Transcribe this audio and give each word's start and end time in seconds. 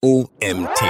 OMT. 0.00 0.80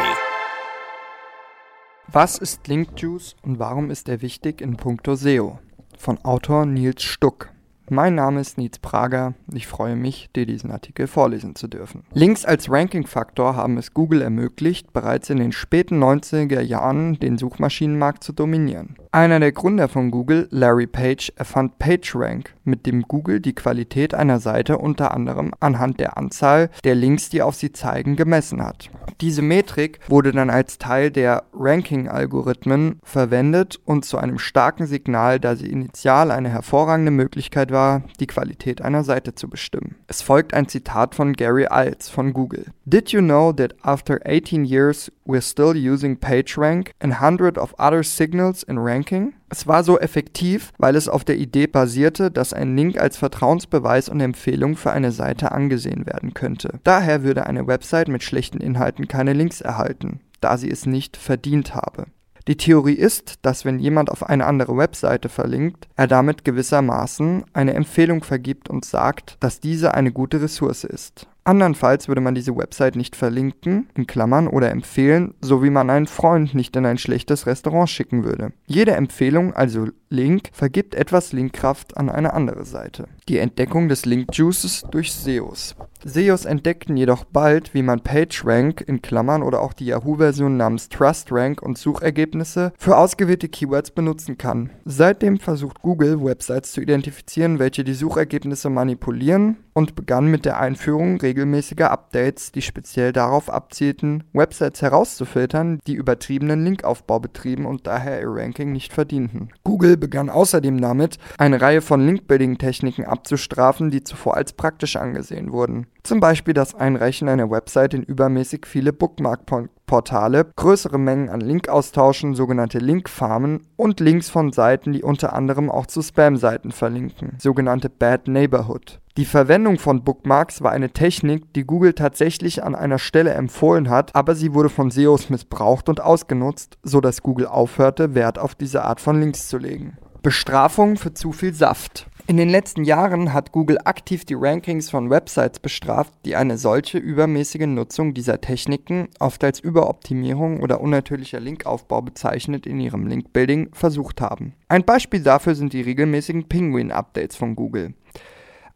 Was 2.09 2.37
ist 2.37 2.69
Linkjuice 2.69 3.37
und 3.41 3.59
warum 3.59 3.91
ist 3.91 4.07
er 4.07 4.21
wichtig 4.21 4.61
in 4.61 4.77
puncto 4.77 5.15
SEO? 5.15 5.61
Von 5.97 6.23
Autor 6.27 6.67
Nils 6.67 7.05
Stuck. 7.05 7.51
Mein 7.91 8.15
Name 8.15 8.41
ist 8.41 8.59
Nils 8.59 8.79
Prager. 8.81 9.33
Ich 9.51 9.67
freue 9.67 9.97
mich, 9.97 10.29
dir 10.37 10.45
diesen 10.45 10.71
Artikel 10.71 11.07
vorlesen 11.07 11.55
zu 11.55 11.69
dürfen. 11.69 12.05
Links 12.13 12.45
als 12.45 12.71
Ranking-Faktor 12.71 13.57
haben 13.57 13.79
es 13.79 13.95
Google 13.95 14.21
ermöglicht, 14.21 14.93
bereits 14.93 15.31
in 15.31 15.39
den 15.39 15.53
späten 15.53 16.03
90er 16.03 16.61
Jahren 16.61 17.19
den 17.19 17.39
Suchmaschinenmarkt 17.39 18.23
zu 18.23 18.35
dominieren. 18.35 18.97
Einer 19.11 19.41
der 19.41 19.53
Gründer 19.53 19.89
von 19.89 20.11
Google, 20.11 20.49
Larry 20.51 20.87
Page, 20.87 21.33
erfand 21.37 21.79
PageRank, 21.79 22.55
mit 22.65 22.85
dem 22.85 23.03
Google 23.03 23.41
die 23.41 23.55
Qualität 23.55 24.13
einer 24.13 24.39
Seite 24.39 24.77
unter 24.77 25.15
anderem 25.15 25.53
anhand 25.61 25.99
der 25.99 26.19
Anzahl 26.19 26.69
der 26.85 26.95
Links, 26.95 27.31
die 27.31 27.41
auf 27.41 27.55
sie 27.55 27.73
zeigen, 27.73 28.17
gemessen 28.17 28.63
hat. 28.63 28.91
Diese 29.23 29.41
Metrik 29.41 29.99
wurde 30.09 30.33
dann 30.33 30.51
als 30.51 30.77
Teil 30.77 31.11
der 31.11 31.45
Ranking-Algorithmen 31.55 33.01
verwendet 33.03 33.81
und 33.87 34.05
zu 34.05 34.19
einem 34.19 34.39
starken 34.39 34.87
Signal, 34.87 35.41
da 35.41 35.57
sie 35.57 35.69
initial 35.69 36.31
eine 36.31 36.51
hervorragende 36.51 37.11
Möglichkeit 37.11 37.71
war, 37.71 37.78
die 38.21 38.27
Qualität 38.27 38.83
einer 38.83 39.05
Seite 39.05 39.35
zu 39.35 39.49
bestimmen. 39.49 39.97
Es 40.07 40.23
folgt 40.23 40.55
ein 40.55 40.69
Zitat 40.69 41.15
von 41.15 41.33
Gary 41.33 41.67
Iles 41.71 42.09
von 42.09 42.33
Google. 42.33 42.67
Did 42.85 43.11
you 43.11 43.21
know 43.21 43.53
that 43.53 43.75
after 43.83 44.21
18 44.25 44.65
years 44.65 45.11
we're 45.27 45.43
still 45.43 45.75
using 45.77 46.19
PageRank 46.19 46.93
and 47.01 47.21
hundred 47.21 47.59
of 47.59 47.75
other 47.79 48.03
signals 48.03 48.63
in 48.63 48.79
ranking? 48.79 49.35
Es 49.51 49.67
war 49.67 49.83
so 49.83 49.99
effektiv, 49.99 50.73
weil 50.79 50.95
es 50.97 51.09
auf 51.09 51.25
der 51.25 51.37
Idee 51.37 51.67
basierte, 51.67 52.31
dass 52.31 52.53
ein 52.53 52.77
Link 52.77 52.99
als 52.99 53.17
Vertrauensbeweis 53.17 54.09
und 54.09 54.21
Empfehlung 54.21 54.77
für 54.77 54.93
eine 54.93 55.13
Seite 55.13 55.53
angesehen 55.53 56.07
werden 56.07 56.35
könnte. 56.35 56.81
Daher 56.85 57.23
würde 57.23 57.47
eine 57.47 57.67
Website 57.67 58.09
mit 58.09 58.23
schlechten 58.23 58.61
Inhalten 58.61 59.09
keine 59.09 59.33
Links 59.33 59.61
erhalten, 59.61 60.21
da 60.41 60.59
sie 60.59 60.71
es 60.71 60.87
nicht 60.87 61.17
verdient 61.17 61.75
habe. 61.75 62.07
Die 62.49 62.57
Theorie 62.57 62.95
ist, 62.95 63.41
dass 63.43 63.67
wenn 63.67 63.79
jemand 63.79 64.11
auf 64.11 64.27
eine 64.27 64.47
andere 64.47 64.75
Webseite 64.75 65.29
verlinkt, 65.29 65.87
er 65.97 66.07
damit 66.07 66.47
gewissermaßen 66.47 67.45
eine 67.53 67.75
Empfehlung 67.75 68.25
vergibt 68.25 68.71
und 68.71 68.87
sagt, 68.87 69.37
dass 69.41 69.61
diese 69.61 69.93
eine 69.93 70.13
gute 70.13 70.41
Ressource 70.41 70.85
ist. 70.85 71.27
Andernfalls 71.45 72.09
würde 72.09 72.23
man 72.23 72.35
diese 72.35 72.57
Website 72.57 72.97
nicht 72.97 73.17
verlinken, 73.17 73.89
in 73.95 74.07
Klammern, 74.07 74.49
oder 74.49 74.71
empfehlen, 74.71 75.35
so 75.43 75.63
wie 75.63 75.69
man 75.69 75.91
einen 75.91 76.07
Freund 76.07 76.55
nicht 76.55 76.75
in 76.75 76.87
ein 76.87 76.97
schlechtes 76.97 77.47
Restaurant 77.47 77.91
schicken 77.91 78.25
würde. 78.25 78.53
Jede 78.67 78.93
Empfehlung, 78.93 79.53
also 79.53 79.89
Link, 80.11 80.51
vergibt 80.53 80.95
etwas 80.95 81.33
Linkkraft 81.33 81.97
an 81.97 82.09
eine 82.09 82.33
andere 82.33 82.65
Seite. 82.65 83.09
Die 83.29 83.39
Entdeckung 83.39 83.89
des 83.89 84.07
Link 84.07 84.35
Juices 84.35 84.85
durch 84.91 85.13
SEOs. 85.13 85.77
SEOs 86.05 86.45
entdeckten 86.45 86.97
jedoch 86.97 87.25
bald, 87.25 87.75
wie 87.75 87.83
man 87.83 88.01
PageRank 88.01 88.81
in 88.87 89.03
Klammern 89.03 89.43
oder 89.43 89.61
auch 89.61 89.73
die 89.73 89.87
Yahoo-Version 89.87 90.57
namens 90.57 90.89
TrustRank 90.89 91.61
und 91.61 91.77
Suchergebnisse 91.77 92.73
für 92.79 92.97
ausgewählte 92.97 93.49
Keywords 93.49 93.91
benutzen 93.91 94.39
kann. 94.39 94.71
Seitdem 94.85 95.39
versucht 95.39 95.83
Google, 95.83 96.25
Websites 96.25 96.73
zu 96.73 96.81
identifizieren, 96.81 97.59
welche 97.59 97.83
die 97.83 97.95
Suchergebnisse 97.95 98.71
manipulieren 98.71 99.57
und 99.75 99.95
begann 99.95 100.27
mit 100.27 100.45
der 100.45 100.59
Einführung 100.59 101.21
regelmäßiger 101.21 101.91
Updates, 101.91 102.53
die 102.53 102.63
speziell 102.63 103.13
darauf 103.13 103.51
abzielten, 103.51 104.25
Websites 104.33 104.83
herauszufiltern, 104.83 105.81
die 105.87 105.95
übertriebenen 105.95 106.65
Linkaufbau 106.65 107.21
betrieben 107.21 107.67
und 107.67 107.87
daher 107.87 108.21
ihr 108.21 108.29
Ranking 108.29 108.73
nicht 108.73 108.93
verdienten. 108.93 109.51
Google 109.65 109.97
begann 109.99 110.31
außerdem 110.31 110.81
damit, 110.81 111.19
eine 111.37 111.61
Reihe 111.61 111.83
von 111.83 112.05
Link-Building-Techniken 112.05 113.05
abzustrafen, 113.05 113.91
die 113.91 114.03
zuvor 114.03 114.37
als 114.37 114.53
praktisch 114.53 114.97
angesehen 114.97 115.53
wurden. 115.53 115.87
Zum 116.03 116.21
Beispiel 116.21 116.55
das 116.55 116.75
Einreichen 116.75 117.29
einer 117.29 117.51
Website 117.51 117.95
in 117.95 118.03
übermäßig 118.03 118.67
viele 118.67 118.93
Bookmark-Portale, 118.93 120.47
größere 120.57 120.99
Mengen 120.99 121.29
an 121.29 121.41
Linkaustauschen, 121.41 122.35
sogenannte 122.35 122.79
Linkfarmen 122.79 123.67
und 123.77 124.01
Links 124.01 124.31
von 124.31 124.53
Seiten, 124.53 124.93
die 124.93 125.03
unter 125.03 125.35
anderem 125.35 125.71
auch 125.71 125.87
zu 125.87 126.01
Spam-Seiten 126.01 126.73
verlinken, 126.73 127.35
sogenannte 127.39 127.91
Bad 127.91 128.29
Neighborhood. 128.29 129.01
Die 129.19 129.25
Verwendung 129.25 129.81
von 129.81 130.05
Bookmarks 130.05 130.63
war 130.63 130.71
eine 130.71 130.91
Technik, 130.91 131.53
die 131.53 131.65
Google 131.65 131.93
tatsächlich 131.93 132.63
an 132.63 132.77
einer 132.77 133.01
Stelle 133.01 133.33
empfohlen 133.33 133.91
hat, 133.91 134.15
aber 134.15 134.37
sie 134.37 134.55
wurde 134.55 134.69
von 134.69 134.93
SEOs 134.93 135.29
missbraucht 135.29 135.89
und 135.89 136.01
ausgenutzt, 136.01 136.79
sodass 136.85 137.21
Google 137.21 137.49
aufhörte, 137.49 138.15
Wert 138.15 138.39
auf 138.39 138.55
diese 138.55 138.85
Art 138.85 139.01
von 139.01 139.19
Links 139.19 139.49
zu 139.49 139.59
legen. 139.59 139.99
Bestrafung 140.23 140.97
für 140.97 141.15
zu 141.15 141.33
viel 141.33 141.53
Saft. 141.53 142.07
In 142.29 142.37
den 142.37 142.49
letzten 142.49 142.85
Jahren 142.85 143.33
hat 143.33 143.51
Google 143.51 143.79
aktiv 143.85 144.25
die 144.25 144.37
Rankings 144.39 144.89
von 144.89 145.11
Websites 145.11 145.59
bestraft, 145.59 146.15
die 146.25 146.37
eine 146.37 146.57
solche 146.57 146.99
übermäßige 146.99 147.67
Nutzung 147.67 148.15
dieser 148.15 148.41
Techniken, 148.41 149.09
oft 149.19 149.43
als 149.43 149.59
Überoptimierung 149.59 150.61
oder 150.61 150.81
unnatürlicher 150.81 151.41
Linkaufbau 151.41 152.03
bezeichnet, 152.03 152.69
in 152.69 152.79
ihrem 152.79 153.09
Linkbuilding 153.09 153.71
versucht 153.73 154.21
haben. 154.21 154.55
Ein 154.69 154.85
Beispiel 154.85 155.25
dafür 155.25 155.57
sind 155.57 155.73
die 155.73 155.83
regelmäßigen 155.83 156.45
Penguin-Updates 156.45 157.35
von 157.35 157.57
Google. 157.57 157.95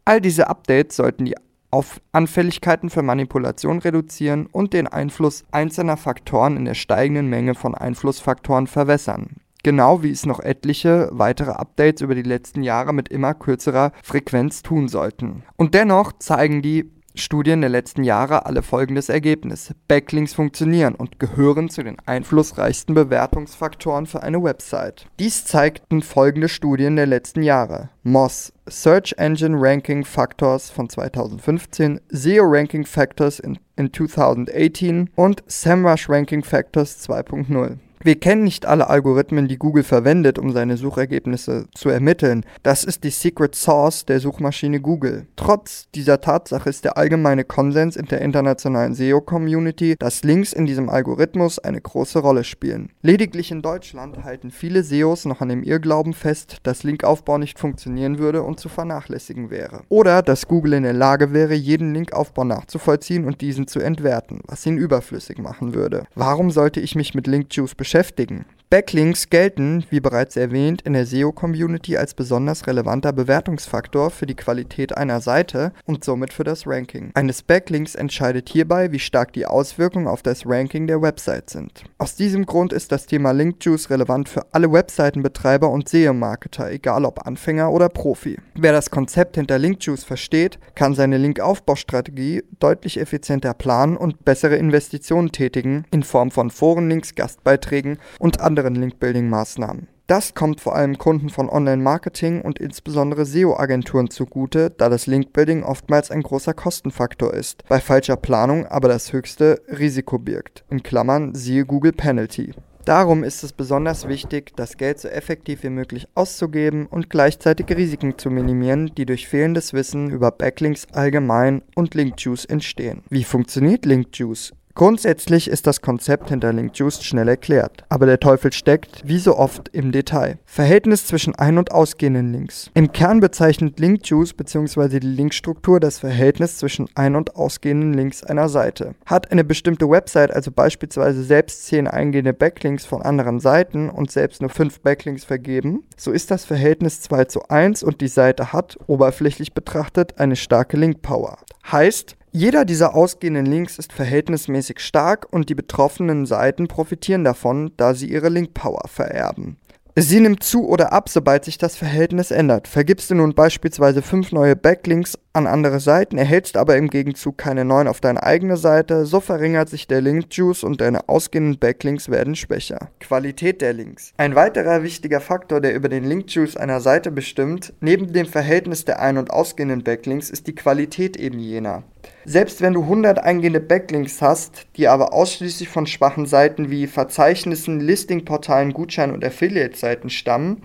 All 0.05 0.21
diese 0.21 0.47
Updates 0.47 0.95
sollten 0.95 1.25
die 1.25 1.35
auf 1.71 2.01
Anfälligkeiten 2.11 2.89
für 2.89 3.01
Manipulation 3.01 3.79
reduzieren 3.79 4.45
und 4.45 4.73
den 4.73 4.87
Einfluss 4.87 5.43
einzelner 5.51 5.97
Faktoren 5.97 6.57
in 6.57 6.65
der 6.65 6.75
steigenden 6.75 7.29
Menge 7.29 7.55
von 7.55 7.73
Einflussfaktoren 7.73 8.67
verwässern 8.67 9.37
genau 9.63 10.03
wie 10.03 10.11
es 10.11 10.25
noch 10.25 10.39
etliche 10.41 11.09
weitere 11.11 11.51
Updates 11.51 12.01
über 12.01 12.15
die 12.15 12.21
letzten 12.21 12.61
Jahre 12.61 12.93
mit 12.93 13.09
immer 13.09 13.33
kürzerer 13.33 13.91
Frequenz 14.03 14.61
tun 14.61 14.89
sollten. 14.89 15.43
Und 15.55 15.73
dennoch 15.73 16.11
zeigen 16.19 16.61
die 16.61 16.91
Studien 17.15 17.61
der 17.61 17.69
letzten 17.69 18.03
Jahre 18.03 18.45
alle 18.45 18.63
folgendes 18.63 19.09
Ergebnis. 19.09 19.73
Backlinks 19.87 20.33
funktionieren 20.33 20.95
und 20.95 21.19
gehören 21.19 21.69
zu 21.69 21.83
den 21.83 21.97
einflussreichsten 22.05 22.95
Bewertungsfaktoren 22.95 24.07
für 24.07 24.23
eine 24.23 24.41
Website. 24.43 25.05
Dies 25.19 25.45
zeigten 25.45 26.01
folgende 26.01 26.49
Studien 26.49 26.95
der 26.95 27.05
letzten 27.05 27.43
Jahre. 27.43 27.89
Moss, 28.01 28.51
Search 28.67 29.13
Engine 29.17 29.57
Ranking 29.59 30.03
Factors 30.03 30.71
von 30.71 30.89
2015, 30.89 32.01
SEO 32.09 32.43
Ranking 32.45 32.85
Factors 32.85 33.39
in, 33.39 33.59
in 33.75 33.93
2018 33.93 35.11
und 35.15 35.43
SEMrush 35.47 36.09
Ranking 36.09 36.43
Factors 36.43 37.07
2.0. 37.07 37.77
Wir 38.05 38.19
kennen 38.19 38.43
nicht 38.43 38.65
alle 38.65 38.89
Algorithmen, 38.89 39.47
die 39.47 39.55
Google 39.55 39.83
verwendet, 39.83 40.37
um 40.37 40.51
seine 40.51 40.75
Suchergebnisse 40.75 41.67
zu 41.73 41.87
ermitteln. 41.87 42.45
Das 42.61 42.83
ist 42.83 43.05
die 43.05 43.09
Secret 43.11 43.55
Source 43.55 44.03
der 44.05 44.19
Suchmaschine 44.19 44.81
Google. 44.81 45.27
Trotz 45.37 45.89
dieser 45.95 46.19
Tatsache 46.19 46.69
ist 46.69 46.83
der 46.83 46.97
allgemeine 46.97 47.45
Konsens 47.45 47.95
in 47.95 48.07
der 48.07 48.19
internationalen 48.19 48.93
SEO-Community, 48.93 49.95
dass 49.97 50.25
Links 50.25 50.51
in 50.51 50.65
diesem 50.65 50.89
Algorithmus 50.89 51.59
eine 51.59 51.79
große 51.79 52.19
Rolle 52.19 52.43
spielen. 52.43 52.89
Lediglich 53.01 53.51
in 53.51 53.61
Deutschland 53.61 54.21
halten 54.25 54.51
viele 54.51 54.83
SEOs 54.83 55.23
noch 55.23 55.39
an 55.39 55.47
dem 55.47 55.63
Irrglauben 55.63 56.11
fest, 56.13 56.57
dass 56.63 56.83
Linkaufbau 56.83 57.37
nicht 57.37 57.57
funktionieren 57.57 58.19
würde 58.19 58.43
und 58.43 58.59
zu 58.59 58.67
vernachlässigen 58.67 59.49
wäre. 59.49 59.83
Oder 59.87 60.21
dass 60.21 60.49
Google 60.49 60.73
in 60.73 60.83
der 60.83 60.91
Lage 60.91 61.31
wäre, 61.31 61.53
jeden 61.53 61.93
Linkaufbau 61.93 62.43
nachzuvollziehen 62.43 63.23
und 63.23 63.39
diesen 63.39 63.65
zu 63.65 63.79
entwerten, 63.79 64.41
was 64.45 64.65
ihn 64.65 64.75
überflüssig 64.75 65.37
machen 65.37 65.73
würde. 65.73 66.03
Warum 66.15 66.51
sollte 66.51 66.81
ich 66.81 66.95
mich 66.95 67.13
mit 67.13 67.27
Linkjuice 67.27 67.75
beschäftigen? 67.75 67.92
Beschäftigen. 67.93 68.45
Backlinks 68.73 69.29
gelten, 69.29 69.85
wie 69.91 69.99
bereits 69.99 70.35
erwähnt, 70.35 70.81
in 70.81 70.93
der 70.93 71.05
SEO-Community 71.05 71.95
als 71.95 72.15
besonders 72.15 72.65
relevanter 72.65 73.13
Bewertungsfaktor 73.13 74.09
für 74.09 74.25
die 74.25 74.33
Qualität 74.33 74.97
einer 74.97 75.21
Seite 75.21 75.73
und 75.85 76.03
somit 76.03 76.33
für 76.33 76.43
das 76.43 76.65
Ranking. 76.65 77.11
Eines 77.13 77.43
Backlinks 77.43 77.93
entscheidet 77.93 78.49
hierbei, 78.49 78.91
wie 78.91 78.97
stark 78.97 79.31
die 79.33 79.45
Auswirkungen 79.45 80.07
auf 80.07 80.23
das 80.23 80.47
Ranking 80.47 80.87
der 80.87 81.03
Website 81.03 81.51
sind. 81.51 81.83
Aus 81.99 82.15
diesem 82.15 82.47
Grund 82.47 82.73
ist 82.73 82.91
das 82.91 83.05
Thema 83.05 83.29
Linkjuice 83.29 83.91
relevant 83.91 84.27
für 84.27 84.47
alle 84.53 84.73
Webseitenbetreiber 84.73 85.69
und 85.69 85.87
SEO-Marketer, 85.87 86.71
egal 86.71 87.05
ob 87.05 87.27
Anfänger 87.27 87.71
oder 87.71 87.89
Profi. 87.89 88.39
Wer 88.55 88.71
das 88.71 88.89
Konzept 88.89 89.35
hinter 89.35 89.59
Linkjuice 89.59 90.03
versteht, 90.03 90.57
kann 90.73 90.95
seine 90.95 91.19
Linkaufbaustrategie 91.19 92.43
deutlich 92.57 92.99
effizienter 92.99 93.53
planen 93.53 93.97
und 93.97 94.25
bessere 94.25 94.55
Investitionen 94.55 95.31
tätigen 95.31 95.85
in 95.91 96.01
Form 96.01 96.31
von 96.31 96.49
Forenlinks, 96.49 97.13
Gastbeiträgen 97.13 97.99
und 98.17 98.41
anderen 98.41 98.62
anderen 98.63 98.75
Link-Building-Maßnahmen. 98.75 99.87
Das 100.07 100.33
kommt 100.33 100.59
vor 100.59 100.75
allem 100.75 100.97
Kunden 100.97 101.29
von 101.29 101.49
Online-Marketing 101.49 102.41
und 102.41 102.59
insbesondere 102.59 103.25
SEO-Agenturen 103.25 104.09
zugute, 104.09 104.69
da 104.69 104.89
das 104.89 105.07
Link-Building 105.07 105.63
oftmals 105.63 106.11
ein 106.11 106.23
großer 106.23 106.53
Kostenfaktor 106.53 107.33
ist, 107.33 107.63
bei 107.69 107.79
falscher 107.79 108.17
Planung 108.17 108.65
aber 108.65 108.89
das 108.89 109.13
höchste 109.13 109.61
Risiko 109.67 110.19
birgt. 110.19 110.65
In 110.69 110.83
Klammern 110.83 111.35
siehe 111.35 111.65
Google 111.65 111.93
Penalty. 111.93 112.53
Darum 112.85 113.23
ist 113.23 113.45
es 113.45 113.53
besonders 113.53 114.09
wichtig, 114.09 114.51
das 114.57 114.75
Geld 114.75 114.99
so 114.99 115.07
effektiv 115.07 115.63
wie 115.63 115.69
möglich 115.69 116.05
auszugeben 116.15 116.85
und 116.85 117.09
gleichzeitig 117.09 117.69
Risiken 117.69 118.17
zu 118.17 118.29
minimieren, 118.29 118.91
die 118.97 119.05
durch 119.05 119.29
fehlendes 119.29 119.71
Wissen 119.71 120.09
über 120.09 120.31
Backlinks 120.31 120.87
allgemein 120.91 121.61
und 121.75 121.95
Linkjuice 121.95 122.43
entstehen. 122.43 123.03
Wie 123.09 123.23
funktioniert 123.23 123.85
Linkjuice? 123.85 124.51
Grundsätzlich 124.75 125.51
ist 125.51 125.67
das 125.67 125.81
Konzept 125.81 126.29
hinter 126.29 126.51
Linkjuice 126.51 127.03
schnell 127.03 127.27
erklärt, 127.27 127.83
aber 127.89 128.07
der 128.07 128.19
Teufel 128.19 128.51
steckt, 128.51 129.07
wie 129.07 129.19
so 129.19 129.37
oft, 129.37 129.69
im 129.69 129.91
Detail. 129.91 130.39
Verhältnis 130.45 131.05
zwischen 131.05 131.35
ein- 131.35 131.59
und 131.59 131.71
ausgehenden 131.71 132.33
Links. 132.33 132.71
Im 132.73 132.91
Kern 132.91 133.19
bezeichnet 133.19 133.79
Linkjuice 133.79 134.33
bzw. 134.33 134.99
die 134.99 135.07
Linkstruktur 135.07 135.79
das 135.79 135.99
Verhältnis 135.99 136.57
zwischen 136.57 136.89
ein- 136.95 137.15
und 137.15 137.35
ausgehenden 137.35 137.93
Links 137.93 138.23
einer 138.23 138.49
Seite. 138.49 138.95
Hat 139.05 139.31
eine 139.31 139.43
bestimmte 139.43 139.87
Website 139.87 140.31
also 140.31 140.49
beispielsweise 140.49 141.23
selbst 141.23 141.67
10 141.67 141.87
eingehende 141.87 142.33
Backlinks 142.33 142.83
von 142.83 143.03
anderen 143.03 143.39
Seiten 143.39 143.91
und 143.91 144.09
selbst 144.09 144.41
nur 144.41 144.49
5 144.49 144.79
Backlinks 144.79 145.23
vergeben, 145.23 145.83
so 145.97 146.11
ist 146.11 146.31
das 146.31 146.45
Verhältnis 146.45 146.99
2 147.01 147.25
zu 147.25 147.47
1 147.47 147.83
und 147.83 148.01
die 148.01 148.07
Seite 148.07 148.53
hat, 148.53 148.79
oberflächlich 148.87 149.53
betrachtet, 149.53 150.17
eine 150.17 150.35
starke 150.35 150.77
Linkpower. 150.77 151.37
Heißt, 151.71 152.15
jeder 152.35 152.65
dieser 152.65 152.95
ausgehenden 152.95 153.45
Links 153.45 153.77
ist 153.77 153.93
verhältnismäßig 153.93 154.79
stark 154.79 155.27
und 155.31 155.49
die 155.49 155.55
betroffenen 155.55 156.25
Seiten 156.25 156.67
profitieren 156.67 157.23
davon, 157.23 157.71
da 157.77 157.93
sie 157.93 158.09
ihre 158.09 158.29
Linkpower 158.29 158.87
vererben. 158.87 159.57
Sie 159.95 160.19
nimmt 160.19 160.41
zu 160.41 160.67
oder 160.67 160.91
ab, 160.91 161.09
sobald 161.09 161.45
sich 161.45 161.59
das 161.59 161.75
Verhältnis 161.75 162.31
ändert. 162.31 162.67
Vergibst 162.67 163.11
du 163.11 163.15
nun 163.15 163.35
beispielsweise 163.35 164.01
fünf 164.01 164.31
neue 164.31 164.55
Backlinks 164.55 165.19
an 165.35 165.47
andere 165.47 165.79
Seiten, 165.79 166.19
erhältst 166.19 166.57
aber 166.57 166.77
im 166.77 166.91
Gegenzug 166.91 167.39
keine 167.39 167.65
neuen 167.65 167.87
auf 167.87 167.99
deine 167.99 168.21
eigene 168.21 168.55
Seite, 168.55 169.07
so 169.07 169.19
verringert 169.19 169.67
sich 169.67 169.87
der 169.87 169.99
Link-Juice 169.99 170.63
und 170.63 170.79
deine 170.79 171.09
ausgehenden 171.09 171.57
Backlinks 171.57 172.09
werden 172.09 172.35
schwächer. 172.35 172.89
Qualität 172.99 173.59
der 173.61 173.73
Links. 173.73 174.13
Ein 174.17 174.35
weiterer 174.35 174.83
wichtiger 174.83 175.19
Faktor, 175.19 175.59
der 175.59 175.73
über 175.73 175.89
den 175.89 176.03
Link-Juice 176.03 176.55
einer 176.55 176.81
Seite 176.81 177.09
bestimmt, 177.09 177.73
neben 177.81 178.13
dem 178.13 178.27
Verhältnis 178.27 178.85
der 178.85 178.99
ein- 178.99 179.17
und 179.17 179.31
ausgehenden 179.31 179.83
Backlinks, 179.83 180.29
ist 180.29 180.45
die 180.45 180.53
Qualität 180.53 181.17
eben 181.17 181.39
jener. 181.39 181.81
Selbst 182.25 182.61
wenn 182.61 182.73
du 182.73 182.83
100 182.83 183.17
eingehende 183.17 183.59
Backlinks 183.59 184.21
hast, 184.21 184.67
die 184.77 184.87
aber 184.87 185.13
ausschließlich 185.13 185.67
von 185.67 185.87
schwachen 185.87 186.27
Seiten 186.27 186.69
wie 186.69 186.85
Verzeichnissen, 186.85 187.79
Listingportalen, 187.79 188.71
Gutschein- 188.71 189.11
und 189.11 189.25
Affiliate-Seiten 189.25 190.11
stammen, 190.11 190.61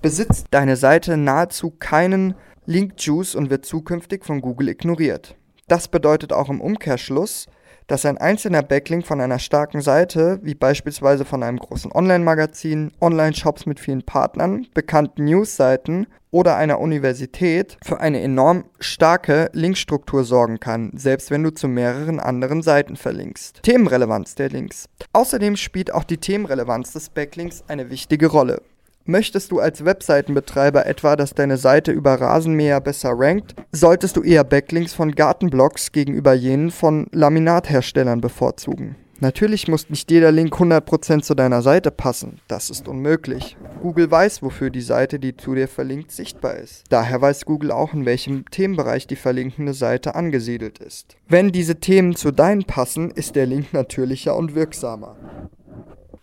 besitzt 0.00 0.46
deine 0.52 0.76
Seite 0.76 1.16
nahezu 1.16 1.70
keinen 1.70 2.36
Link-Juice 2.66 3.34
und 3.34 3.50
wird 3.50 3.64
zukünftig 3.64 4.24
von 4.24 4.40
Google 4.40 4.68
ignoriert. 4.68 5.36
Das 5.68 5.88
bedeutet 5.88 6.32
auch 6.32 6.48
im 6.48 6.60
Umkehrschluss, 6.60 7.46
dass 7.86 8.04
ein 8.04 8.18
einzelner 8.18 8.62
Backlink 8.62 9.06
von 9.06 9.20
einer 9.20 9.38
starken 9.38 9.80
Seite, 9.80 10.40
wie 10.42 10.54
beispielsweise 10.54 11.24
von 11.24 11.42
einem 11.42 11.58
großen 11.58 11.92
Online-Magazin, 11.92 12.92
Online-Shops 13.00 13.66
mit 13.66 13.78
vielen 13.78 14.02
Partnern, 14.02 14.66
bekannten 14.74 15.24
News-Seiten 15.24 16.06
oder 16.30 16.56
einer 16.56 16.80
Universität 16.80 17.78
für 17.84 18.00
eine 18.00 18.20
enorm 18.20 18.64
starke 18.80 19.50
Linkstruktur 19.52 20.24
sorgen 20.24 20.58
kann, 20.58 20.90
selbst 20.96 21.30
wenn 21.30 21.42
du 21.42 21.50
zu 21.50 21.68
mehreren 21.68 22.18
anderen 22.20 22.62
Seiten 22.62 22.96
verlinkst. 22.96 23.62
Themenrelevanz 23.62 24.34
der 24.34 24.50
Links. 24.50 24.86
Außerdem 25.12 25.56
spielt 25.56 25.94
auch 25.94 26.04
die 26.04 26.18
Themenrelevanz 26.18 26.92
des 26.92 27.10
Backlinks 27.10 27.64
eine 27.68 27.90
wichtige 27.90 28.26
Rolle. 28.26 28.62
Möchtest 29.08 29.52
du 29.52 29.60
als 29.60 29.84
Webseitenbetreiber 29.84 30.84
etwa, 30.84 31.14
dass 31.14 31.32
deine 31.32 31.58
Seite 31.58 31.92
über 31.92 32.14
Rasenmäher 32.14 32.80
besser 32.80 33.12
rankt, 33.14 33.54
solltest 33.70 34.16
du 34.16 34.22
eher 34.22 34.42
Backlinks 34.42 34.94
von 34.94 35.12
Gartenblocks 35.12 35.92
gegenüber 35.92 36.34
jenen 36.34 36.72
von 36.72 37.06
Laminatherstellern 37.12 38.20
bevorzugen. 38.20 38.96
Natürlich 39.20 39.68
muss 39.68 39.88
nicht 39.88 40.10
jeder 40.10 40.32
Link 40.32 40.52
100% 40.54 41.22
zu 41.22 41.34
deiner 41.34 41.62
Seite 41.62 41.92
passen. 41.92 42.40
Das 42.48 42.68
ist 42.68 42.88
unmöglich. 42.88 43.56
Google 43.80 44.10
weiß, 44.10 44.42
wofür 44.42 44.70
die 44.70 44.82
Seite, 44.82 45.20
die 45.20 45.36
zu 45.36 45.54
dir 45.54 45.68
verlinkt, 45.68 46.10
sichtbar 46.10 46.56
ist. 46.56 46.84
Daher 46.90 47.22
weiß 47.22 47.46
Google 47.46 47.70
auch, 47.70 47.94
in 47.94 48.04
welchem 48.04 48.44
Themenbereich 48.50 49.06
die 49.06 49.16
verlinkende 49.16 49.72
Seite 49.72 50.16
angesiedelt 50.16 50.80
ist. 50.80 51.16
Wenn 51.28 51.52
diese 51.52 51.76
Themen 51.76 52.16
zu 52.16 52.32
deinen 52.32 52.64
passen, 52.64 53.12
ist 53.12 53.36
der 53.36 53.46
Link 53.46 53.72
natürlicher 53.72 54.36
und 54.36 54.54
wirksamer. 54.54 55.16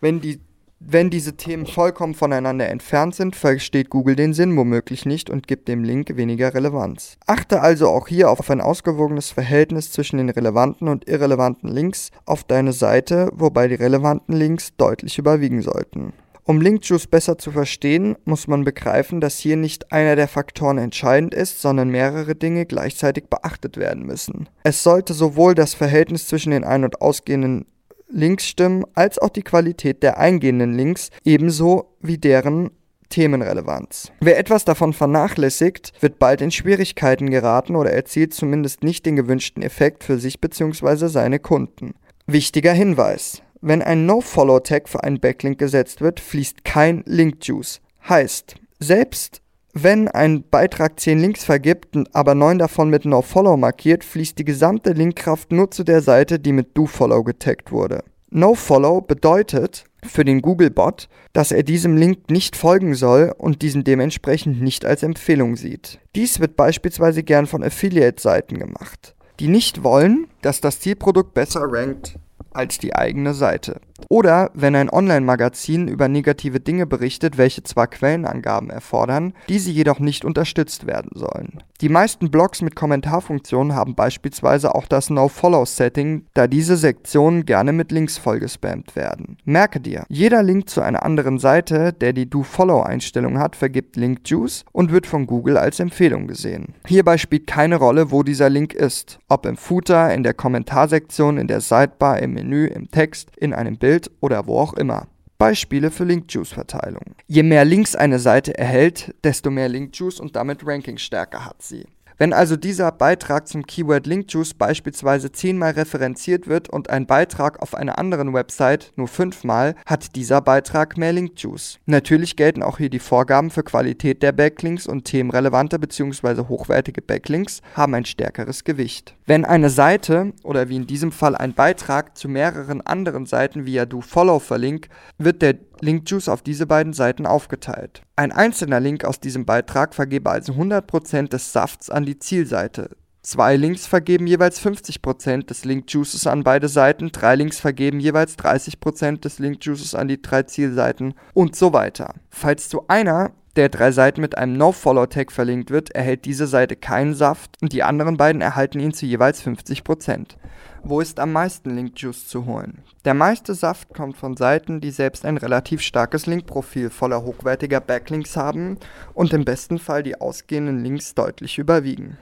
Wenn 0.01 0.19
die 0.19 0.41
wenn 0.85 1.09
diese 1.09 1.37
Themen 1.37 1.65
vollkommen 1.65 2.13
voneinander 2.13 2.69
entfernt 2.69 3.15
sind, 3.15 3.35
versteht 3.35 3.89
Google 3.89 4.15
den 4.15 4.33
Sinn 4.33 4.55
womöglich 4.57 5.05
nicht 5.05 5.29
und 5.29 5.47
gibt 5.47 5.67
dem 5.67 5.83
Link 5.83 6.15
weniger 6.17 6.53
Relevanz. 6.53 7.17
Achte 7.25 7.61
also 7.61 7.87
auch 7.87 8.07
hier 8.07 8.29
auf 8.29 8.49
ein 8.49 8.61
ausgewogenes 8.61 9.31
Verhältnis 9.31 9.91
zwischen 9.91 10.17
den 10.17 10.29
relevanten 10.29 10.87
und 10.87 11.07
irrelevanten 11.07 11.69
Links 11.69 12.11
auf 12.25 12.43
deine 12.43 12.73
Seite, 12.73 13.29
wobei 13.33 13.67
die 13.67 13.75
relevanten 13.75 14.35
Links 14.35 14.75
deutlich 14.75 15.17
überwiegen 15.17 15.61
sollten. 15.61 16.13
Um 16.45 16.59
Linkjuice 16.59 17.07
besser 17.07 17.37
zu 17.37 17.51
verstehen, 17.51 18.17
muss 18.25 18.47
man 18.47 18.65
begreifen, 18.65 19.21
dass 19.21 19.37
hier 19.37 19.55
nicht 19.55 19.93
einer 19.93 20.17
der 20.17 20.27
Faktoren 20.27 20.77
entscheidend 20.77 21.33
ist, 21.33 21.61
sondern 21.61 21.87
mehrere 21.87 22.35
Dinge 22.35 22.65
gleichzeitig 22.65 23.29
beachtet 23.29 23.77
werden 23.77 24.05
müssen. 24.05 24.49
Es 24.63 24.83
sollte 24.83 25.13
sowohl 25.13 25.55
das 25.55 25.73
Verhältnis 25.73 26.27
zwischen 26.27 26.51
den 26.51 26.65
ein- 26.65 26.83
und 26.83 27.01
ausgehenden 27.01 27.65
Links 28.13 28.47
stimmen, 28.47 28.85
als 28.93 29.19
auch 29.19 29.29
die 29.29 29.41
Qualität 29.41 30.03
der 30.03 30.17
eingehenden 30.17 30.73
Links, 30.73 31.09
ebenso 31.25 31.95
wie 31.99 32.17
deren 32.17 32.71
Themenrelevanz. 33.09 34.11
Wer 34.21 34.39
etwas 34.39 34.65
davon 34.65 34.93
vernachlässigt, 34.93 35.93
wird 35.99 36.17
bald 36.17 36.41
in 36.41 36.49
Schwierigkeiten 36.49 37.29
geraten 37.29 37.75
oder 37.75 37.91
erzielt 37.91 38.33
zumindest 38.33 38.83
nicht 38.83 39.05
den 39.05 39.15
gewünschten 39.15 39.61
Effekt 39.61 40.03
für 40.03 40.17
sich 40.17 40.41
bzw. 40.41 41.07
seine 41.07 41.39
Kunden. 41.39 41.93
Wichtiger 42.25 42.73
Hinweis. 42.73 43.43
Wenn 43.61 43.81
ein 43.81 44.05
No-Follow-Tag 44.05 44.89
für 44.89 45.03
einen 45.03 45.19
Backlink 45.19 45.59
gesetzt 45.59 46.01
wird, 46.01 46.19
fließt 46.19 46.65
kein 46.65 47.03
Link-Juice. 47.05 47.81
Heißt, 48.09 48.55
selbst 48.79 49.42
wenn 49.73 50.07
ein 50.07 50.43
Beitrag 50.49 50.99
10 50.99 51.19
Links 51.19 51.43
vergibt, 51.43 51.97
aber 52.13 52.35
9 52.35 52.59
davon 52.59 52.89
mit 52.89 53.05
NoFollow 53.05 53.57
markiert, 53.57 54.03
fließt 54.03 54.37
die 54.37 54.45
gesamte 54.45 54.91
Linkkraft 54.91 55.51
nur 55.51 55.71
zu 55.71 55.83
der 55.83 56.01
Seite, 56.01 56.39
die 56.39 56.53
mit 56.53 56.77
DoFollow 56.77 57.23
getaggt 57.23 57.71
wurde. 57.71 58.03
NoFollow 58.29 59.01
bedeutet 59.01 59.85
für 60.03 60.23
den 60.23 60.41
Google-Bot, 60.41 61.09
dass 61.33 61.51
er 61.51 61.63
diesem 61.63 61.97
Link 61.97 62.29
nicht 62.29 62.55
folgen 62.55 62.93
soll 62.93 63.33
und 63.37 63.61
diesen 63.61 63.83
dementsprechend 63.83 64.61
nicht 64.61 64.85
als 64.85 65.01
Empfehlung 65.01 65.55
sieht. 65.55 65.99
Dies 66.15 66.39
wird 66.39 66.55
beispielsweise 66.55 67.23
gern 67.23 67.47
von 67.47 67.63
Affiliate-Seiten 67.63 68.59
gemacht, 68.59 69.15
die 69.39 69.47
nicht 69.47 69.83
wollen, 69.83 70.27
dass 70.41 70.61
das 70.61 70.79
Zielprodukt 70.79 71.33
besser 71.33 71.63
rankt 71.67 72.19
als 72.55 72.77
die 72.77 72.95
eigene 72.95 73.33
Seite. 73.33 73.81
Oder 74.09 74.51
wenn 74.53 74.75
ein 74.75 74.89
Online-Magazin 74.89 75.87
über 75.87 76.07
negative 76.07 76.59
Dinge 76.59 76.85
berichtet, 76.85 77.37
welche 77.37 77.63
zwar 77.63 77.87
Quellenangaben 77.87 78.69
erfordern, 78.69 79.33
diese 79.49 79.71
jedoch 79.71 79.99
nicht 79.99 80.25
unterstützt 80.25 80.85
werden 80.87 81.11
sollen. 81.13 81.63
Die 81.81 81.89
meisten 81.89 82.31
Blogs 82.31 82.61
mit 82.61 82.75
Kommentarfunktionen 82.75 83.75
haben 83.75 83.95
beispielsweise 83.95 84.73
auch 84.73 84.85
das 84.85 85.09
No-Follow-Setting, 85.09 86.27
da 86.33 86.47
diese 86.47 86.77
Sektionen 86.77 87.45
gerne 87.45 87.73
mit 87.73 87.91
Links 87.91 88.17
vollgespammt 88.17 88.95
werden. 88.95 89.37
Merke 89.43 89.81
dir, 89.81 90.05
jeder 90.07 90.43
Link 90.43 90.69
zu 90.69 90.81
einer 90.81 91.03
anderen 91.03 91.39
Seite, 91.39 91.91
der 91.91 92.13
die 92.13 92.29
Do-Follow-Einstellung 92.29 93.37
hat, 93.37 93.55
vergibt 93.55 93.97
Link-Juice 93.97 94.63
und 94.71 94.91
wird 94.91 95.07
von 95.07 95.27
Google 95.27 95.57
als 95.57 95.79
Empfehlung 95.79 96.27
gesehen. 96.27 96.73
Hierbei 96.85 97.17
spielt 97.17 97.47
keine 97.47 97.75
Rolle, 97.75 98.11
wo 98.11 98.23
dieser 98.23 98.49
Link 98.49 98.73
ist, 98.73 99.19
ob 99.27 99.45
im 99.45 99.57
Footer, 99.57 100.13
in 100.13 100.23
der 100.23 100.33
Kommentarsektion, 100.33 101.37
in 101.37 101.47
der 101.47 101.59
Sidebar, 101.59 102.19
im 102.19 102.33
Menü, 102.43 102.67
im 102.67 102.91
Text, 102.91 103.35
in 103.37 103.53
einem 103.53 103.77
Bild 103.77 104.11
oder 104.19 104.47
wo 104.47 104.59
auch 104.59 104.73
immer. 104.73 105.07
Beispiele 105.37 105.91
für 105.91 106.03
Link-Juice-Verteilung. 106.03 107.15
Je 107.27 107.43
mehr 107.43 107.65
Links 107.65 107.95
eine 107.95 108.19
Seite 108.19 108.57
erhält, 108.57 109.13
desto 109.23 109.49
mehr 109.49 109.67
Link-Juice 109.67 110.19
und 110.19 110.35
damit 110.35 110.65
Rankingstärke 110.65 111.45
hat 111.45 111.61
sie. 111.61 111.85
Wenn 112.23 112.31
also 112.31 112.55
dieser 112.55 112.89
Beitrag 112.93 113.49
zum 113.49 113.67
Keyword 113.67 114.07
Link 114.07 114.31
Juice 114.31 114.53
beispielsweise 114.53 115.33
zehnmal 115.33 115.71
referenziert 115.71 116.47
wird 116.47 116.69
und 116.69 116.89
ein 116.89 117.05
Beitrag 117.05 117.61
auf 117.61 117.75
einer 117.75 117.97
anderen 117.97 118.33
Website 118.33 118.93
nur 118.95 119.09
fünfmal, 119.09 119.75
hat 119.85 120.15
dieser 120.15 120.39
Beitrag 120.39 120.97
mehr 120.97 121.11
Link 121.11 121.33
Juice. 121.35 121.79
Natürlich 121.85 122.37
gelten 122.37 122.63
auch 122.63 122.77
hier 122.77 122.89
die 122.89 122.99
Vorgaben 122.99 123.49
für 123.49 123.63
Qualität 123.63 124.23
der 124.23 124.31
Backlinks 124.31 124.87
und 124.87 125.03
themenrelevante 125.03 125.77
bzw. 125.79 126.47
hochwertige 126.47 127.01
Backlinks 127.01 127.59
haben 127.75 127.93
ein 127.93 128.05
stärkeres 128.05 128.63
Gewicht. 128.63 129.17
Wenn 129.25 129.43
eine 129.43 129.69
Seite 129.69 130.31
oder 130.43 130.69
wie 130.69 130.77
in 130.77 130.87
diesem 130.87 131.11
Fall 131.11 131.35
ein 131.35 131.53
Beitrag 131.53 132.17
zu 132.17 132.29
mehreren 132.29 132.79
anderen 132.79 133.25
Seiten 133.25 133.65
via 133.65 133.85
DoFollow 133.85 134.39
verlinkt, 134.39 134.87
wird 135.17 135.41
der 135.41 135.55
Linkjuice 135.83 136.29
auf 136.29 136.41
diese 136.41 136.65
beiden 136.65 136.93
Seiten 136.93 137.25
aufgeteilt. 137.25 138.01
Ein 138.15 138.31
einzelner 138.31 138.79
Link 138.79 139.05
aus 139.05 139.19
diesem 139.19 139.45
Beitrag 139.45 139.93
vergebe 139.93 140.31
also 140.31 140.53
100% 140.53 141.27
des 141.27 141.53
Safts 141.53 141.89
an 141.89 142.05
die 142.05 142.17
Zielseite. 142.17 142.89
Zwei 143.25 143.55
Links 143.55 143.87
vergeben 143.87 144.27
jeweils 144.27 144.61
50% 144.61 145.45
des 145.45 145.63
Linkjuices 145.63 146.27
an 146.27 146.43
beide 146.43 146.67
Seiten, 146.67 147.09
drei 147.13 147.35
Links 147.35 147.57
vergeben 147.57 148.01
jeweils 148.01 148.37
30% 148.37 149.21
des 149.21 149.39
Linkjuices 149.39 149.95
an 149.95 150.09
die 150.09 150.21
drei 150.21 150.43
Zielseiten 150.43 151.13
und 151.33 151.55
so 151.55 151.71
weiter. 151.71 152.15
Falls 152.29 152.67
zu 152.67 152.83
einer 152.89 153.31
der 153.55 153.69
drei 153.69 153.93
Seiten 153.93 154.19
mit 154.19 154.37
einem 154.37 154.57
No-Follow-Tag 154.57 155.31
verlinkt 155.31 155.71
wird, 155.71 155.91
erhält 155.91 156.25
diese 156.25 156.47
Seite 156.47 156.75
keinen 156.75 157.13
Saft 157.13 157.51
und 157.61 157.71
die 157.71 157.83
anderen 157.83 158.17
beiden 158.17 158.41
erhalten 158.41 158.81
ihn 158.81 158.93
zu 158.93 159.05
jeweils 159.05 159.41
50%. 159.41 160.35
Wo 160.83 160.99
ist 160.99 161.17
am 161.17 161.31
meisten 161.31 161.69
Link-Juice 161.69 162.27
zu 162.27 162.45
holen? 162.45 162.79
Der 163.05 163.13
meiste 163.13 163.53
Saft 163.53 163.93
kommt 163.93 164.17
von 164.17 164.35
Seiten, 164.35 164.81
die 164.81 164.91
selbst 164.91 165.23
ein 165.23 165.37
relativ 165.37 165.79
starkes 165.79 166.25
Linkprofil 166.25 166.89
voller 166.89 167.23
hochwertiger 167.23 167.79
Backlinks 167.79 168.35
haben 168.35 168.79
und 169.13 169.31
im 169.31 169.45
besten 169.45 169.79
Fall 169.79 170.03
die 170.03 170.19
ausgehenden 170.19 170.83
Links 170.83 171.15
deutlich 171.15 171.57
überwiegen. 171.57 172.17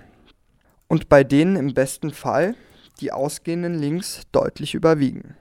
Und 0.92 1.08
bei 1.08 1.24
denen 1.24 1.56
im 1.56 1.74
besten 1.74 2.12
Fall, 2.12 2.54
die 3.00 3.14
ausgehenden 3.14 3.76
Links 3.76 4.24
deutlich 4.34 4.74
überwiegen. 4.74 5.36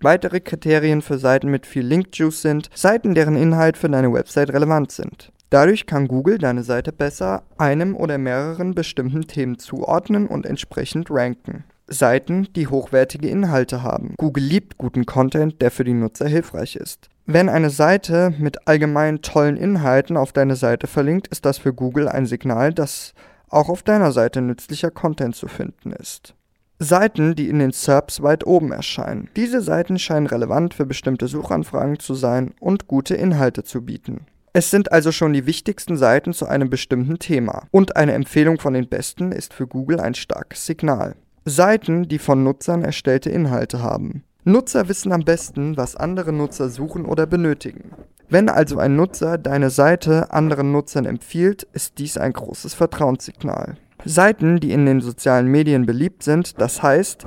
Weitere 0.00 0.40
Kriterien 0.40 1.02
für 1.02 1.18
Seiten 1.18 1.52
mit 1.52 1.66
viel 1.66 1.86
Link-Juice 1.86 2.42
sind 2.42 2.68
Seiten, 2.74 3.14
deren 3.14 3.36
Inhalt 3.36 3.76
für 3.76 3.88
deine 3.88 4.12
Website 4.12 4.52
relevant 4.52 4.90
sind. 4.90 5.30
Dadurch 5.50 5.86
kann 5.86 6.08
Google 6.08 6.38
deine 6.38 6.64
Seite 6.64 6.90
besser 6.90 7.44
einem 7.58 7.94
oder 7.94 8.18
mehreren 8.18 8.74
bestimmten 8.74 9.28
Themen 9.28 9.60
zuordnen 9.60 10.26
und 10.26 10.44
entsprechend 10.44 11.12
ranken. 11.12 11.62
Seiten, 11.86 12.48
die 12.56 12.66
hochwertige 12.66 13.28
Inhalte 13.28 13.84
haben. 13.84 14.14
Google 14.16 14.42
liebt 14.42 14.78
guten 14.78 15.06
Content, 15.06 15.62
der 15.62 15.70
für 15.70 15.84
die 15.84 15.94
Nutzer 15.94 16.26
hilfreich 16.26 16.74
ist. 16.74 17.08
Wenn 17.24 17.48
eine 17.48 17.70
Seite 17.70 18.34
mit 18.40 18.66
allgemein 18.66 19.22
tollen 19.22 19.58
Inhalten 19.58 20.16
auf 20.16 20.32
deine 20.32 20.56
Seite 20.56 20.88
verlinkt, 20.88 21.28
ist 21.28 21.44
das 21.44 21.58
für 21.58 21.72
Google 21.72 22.08
ein 22.08 22.26
Signal, 22.26 22.74
dass 22.74 23.14
auch 23.50 23.68
auf 23.68 23.82
deiner 23.82 24.12
Seite 24.12 24.40
nützlicher 24.40 24.90
Content 24.90 25.36
zu 25.36 25.48
finden 25.48 25.92
ist. 25.92 26.34
Seiten, 26.78 27.34
die 27.34 27.48
in 27.48 27.58
den 27.58 27.72
SERPs 27.72 28.22
weit 28.22 28.46
oben 28.46 28.70
erscheinen. 28.70 29.28
Diese 29.34 29.60
Seiten 29.60 29.98
scheinen 29.98 30.28
relevant 30.28 30.74
für 30.74 30.86
bestimmte 30.86 31.26
Suchanfragen 31.26 31.98
zu 31.98 32.14
sein 32.14 32.54
und 32.60 32.86
gute 32.86 33.16
Inhalte 33.16 33.64
zu 33.64 33.82
bieten. 33.82 34.26
Es 34.52 34.70
sind 34.70 34.92
also 34.92 35.12
schon 35.12 35.32
die 35.32 35.46
wichtigsten 35.46 35.96
Seiten 35.96 36.32
zu 36.32 36.46
einem 36.46 36.70
bestimmten 36.70 37.18
Thema 37.18 37.66
und 37.70 37.96
eine 37.96 38.12
Empfehlung 38.12 38.58
von 38.58 38.74
den 38.74 38.88
besten 38.88 39.32
ist 39.32 39.52
für 39.52 39.66
Google 39.66 40.00
ein 40.00 40.14
starkes 40.14 40.66
Signal. 40.66 41.16
Seiten, 41.44 42.08
die 42.08 42.18
von 42.18 42.44
Nutzern 42.44 42.82
erstellte 42.82 43.30
Inhalte 43.30 43.82
haben. 43.82 44.24
Nutzer 44.48 44.88
wissen 44.88 45.12
am 45.12 45.24
besten, 45.24 45.76
was 45.76 45.94
andere 45.94 46.32
Nutzer 46.32 46.70
suchen 46.70 47.04
oder 47.04 47.26
benötigen. 47.26 47.90
Wenn 48.30 48.48
also 48.48 48.78
ein 48.78 48.96
Nutzer 48.96 49.36
deine 49.36 49.68
Seite 49.68 50.32
anderen 50.32 50.72
Nutzern 50.72 51.04
empfiehlt, 51.04 51.64
ist 51.74 51.98
dies 51.98 52.16
ein 52.16 52.32
großes 52.32 52.72
Vertrauenssignal. 52.72 53.76
Seiten, 54.06 54.58
die 54.58 54.72
in 54.72 54.86
den 54.86 55.02
sozialen 55.02 55.48
Medien 55.48 55.84
beliebt 55.84 56.22
sind, 56.22 56.58
das 56.62 56.82
heißt, 56.82 57.26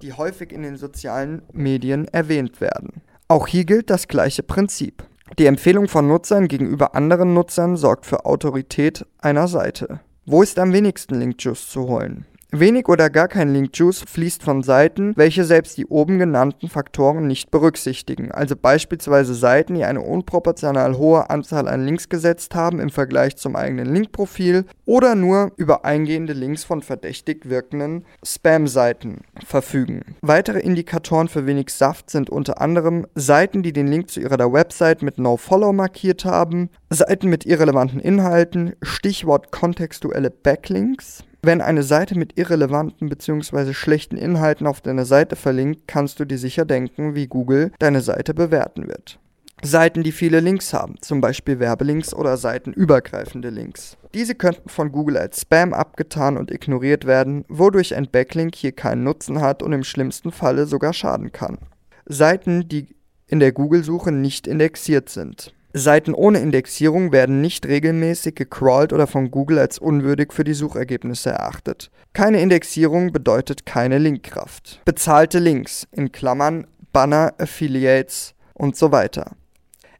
die 0.00 0.14
häufig 0.14 0.50
in 0.50 0.62
den 0.62 0.78
sozialen 0.78 1.42
Medien 1.52 2.08
erwähnt 2.08 2.62
werden. 2.62 3.02
Auch 3.28 3.48
hier 3.48 3.66
gilt 3.66 3.90
das 3.90 4.08
gleiche 4.08 4.42
Prinzip. 4.42 5.04
Die 5.38 5.46
Empfehlung 5.46 5.88
von 5.88 6.08
Nutzern 6.08 6.48
gegenüber 6.48 6.94
anderen 6.94 7.34
Nutzern 7.34 7.76
sorgt 7.76 8.06
für 8.06 8.24
Autorität 8.24 9.04
einer 9.18 9.46
Seite. 9.46 10.00
Wo 10.24 10.42
ist 10.42 10.58
am 10.58 10.72
wenigsten 10.72 11.16
Link-Juice 11.16 11.68
zu 11.68 11.82
holen? 11.86 12.24
Wenig 12.52 12.88
oder 12.88 13.10
gar 13.10 13.26
kein 13.26 13.52
Link-Juice 13.52 14.04
fließt 14.06 14.42
von 14.42 14.62
Seiten, 14.62 15.14
welche 15.16 15.44
selbst 15.44 15.76
die 15.78 15.86
oben 15.86 16.20
genannten 16.20 16.68
Faktoren 16.68 17.26
nicht 17.26 17.50
berücksichtigen, 17.50 18.30
also 18.30 18.54
beispielsweise 18.54 19.34
Seiten, 19.34 19.74
die 19.74 19.84
eine 19.84 20.00
unproportional 20.00 20.96
hohe 20.96 21.28
Anzahl 21.28 21.66
an 21.66 21.84
Links 21.84 22.08
gesetzt 22.08 22.54
haben 22.54 22.78
im 22.78 22.90
Vergleich 22.90 23.36
zum 23.36 23.56
eigenen 23.56 23.92
Linkprofil 23.92 24.64
oder 24.84 25.16
nur 25.16 25.52
über 25.56 25.84
eingehende 25.84 26.34
Links 26.34 26.62
von 26.62 26.82
verdächtig 26.82 27.48
wirkenden 27.48 28.04
Spam-Seiten 28.24 29.22
verfügen. 29.44 30.14
Weitere 30.22 30.60
Indikatoren 30.60 31.28
für 31.28 31.46
wenig 31.46 31.70
Saft 31.70 32.10
sind 32.10 32.30
unter 32.30 32.60
anderem 32.60 33.06
Seiten, 33.16 33.64
die 33.64 33.72
den 33.72 33.88
Link 33.88 34.08
zu 34.08 34.20
ihrer 34.20 34.52
Website 34.52 35.02
mit 35.02 35.18
NoFollow 35.18 35.72
markiert 35.72 36.24
haben, 36.24 36.70
Seiten 36.90 37.28
mit 37.28 37.44
irrelevanten 37.44 37.98
Inhalten, 37.98 38.74
Stichwort 38.82 39.50
kontextuelle 39.50 40.30
Backlinks, 40.30 41.24
wenn 41.46 41.60
eine 41.60 41.82
Seite 41.82 42.18
mit 42.18 42.38
irrelevanten 42.38 43.08
bzw. 43.08 43.72
schlechten 43.72 44.16
Inhalten 44.16 44.66
auf 44.66 44.80
deine 44.80 45.04
Seite 45.04 45.36
verlinkt, 45.36 45.86
kannst 45.86 46.20
du 46.20 46.24
dir 46.24 46.38
sicher 46.38 46.64
denken, 46.64 47.14
wie 47.14 47.26
Google 47.28 47.72
deine 47.78 48.00
Seite 48.00 48.34
bewerten 48.34 48.88
wird. 48.88 49.18
Seiten, 49.62 50.02
die 50.02 50.12
viele 50.12 50.40
Links 50.40 50.74
haben, 50.74 50.96
zum 51.00 51.22
Beispiel 51.22 51.58
Werbelinks 51.58 52.12
oder 52.12 52.36
seitenübergreifende 52.36 53.48
Links. 53.48 53.96
Diese 54.12 54.34
könnten 54.34 54.68
von 54.68 54.92
Google 54.92 55.16
als 55.16 55.40
Spam 55.40 55.72
abgetan 55.72 56.36
und 56.36 56.50
ignoriert 56.50 57.06
werden, 57.06 57.44
wodurch 57.48 57.94
ein 57.94 58.08
Backlink 58.10 58.54
hier 58.54 58.72
keinen 58.72 59.04
Nutzen 59.04 59.40
hat 59.40 59.62
und 59.62 59.72
im 59.72 59.82
schlimmsten 59.84 60.30
Falle 60.30 60.66
sogar 60.66 60.92
schaden 60.92 61.32
kann. 61.32 61.58
Seiten, 62.04 62.68
die 62.68 62.96
in 63.28 63.40
der 63.40 63.52
Google-Suche 63.52 64.12
nicht 64.12 64.46
indexiert 64.46 65.08
sind. 65.08 65.54
Seiten 65.72 66.14
ohne 66.14 66.38
Indexierung 66.38 67.12
werden 67.12 67.40
nicht 67.40 67.66
regelmäßig 67.66 68.34
gecrawlt 68.34 68.92
oder 68.92 69.06
von 69.06 69.30
Google 69.30 69.58
als 69.58 69.78
unwürdig 69.78 70.32
für 70.32 70.44
die 70.44 70.54
Suchergebnisse 70.54 71.30
erachtet. 71.30 71.90
Keine 72.12 72.40
Indexierung 72.40 73.12
bedeutet 73.12 73.66
keine 73.66 73.98
Linkkraft. 73.98 74.80
Bezahlte 74.84 75.38
Links 75.38 75.86
in 75.92 76.12
Klammern 76.12 76.66
Banner, 76.92 77.34
Affiliates 77.36 78.34
und 78.54 78.74
so 78.74 78.90
weiter. 78.90 79.32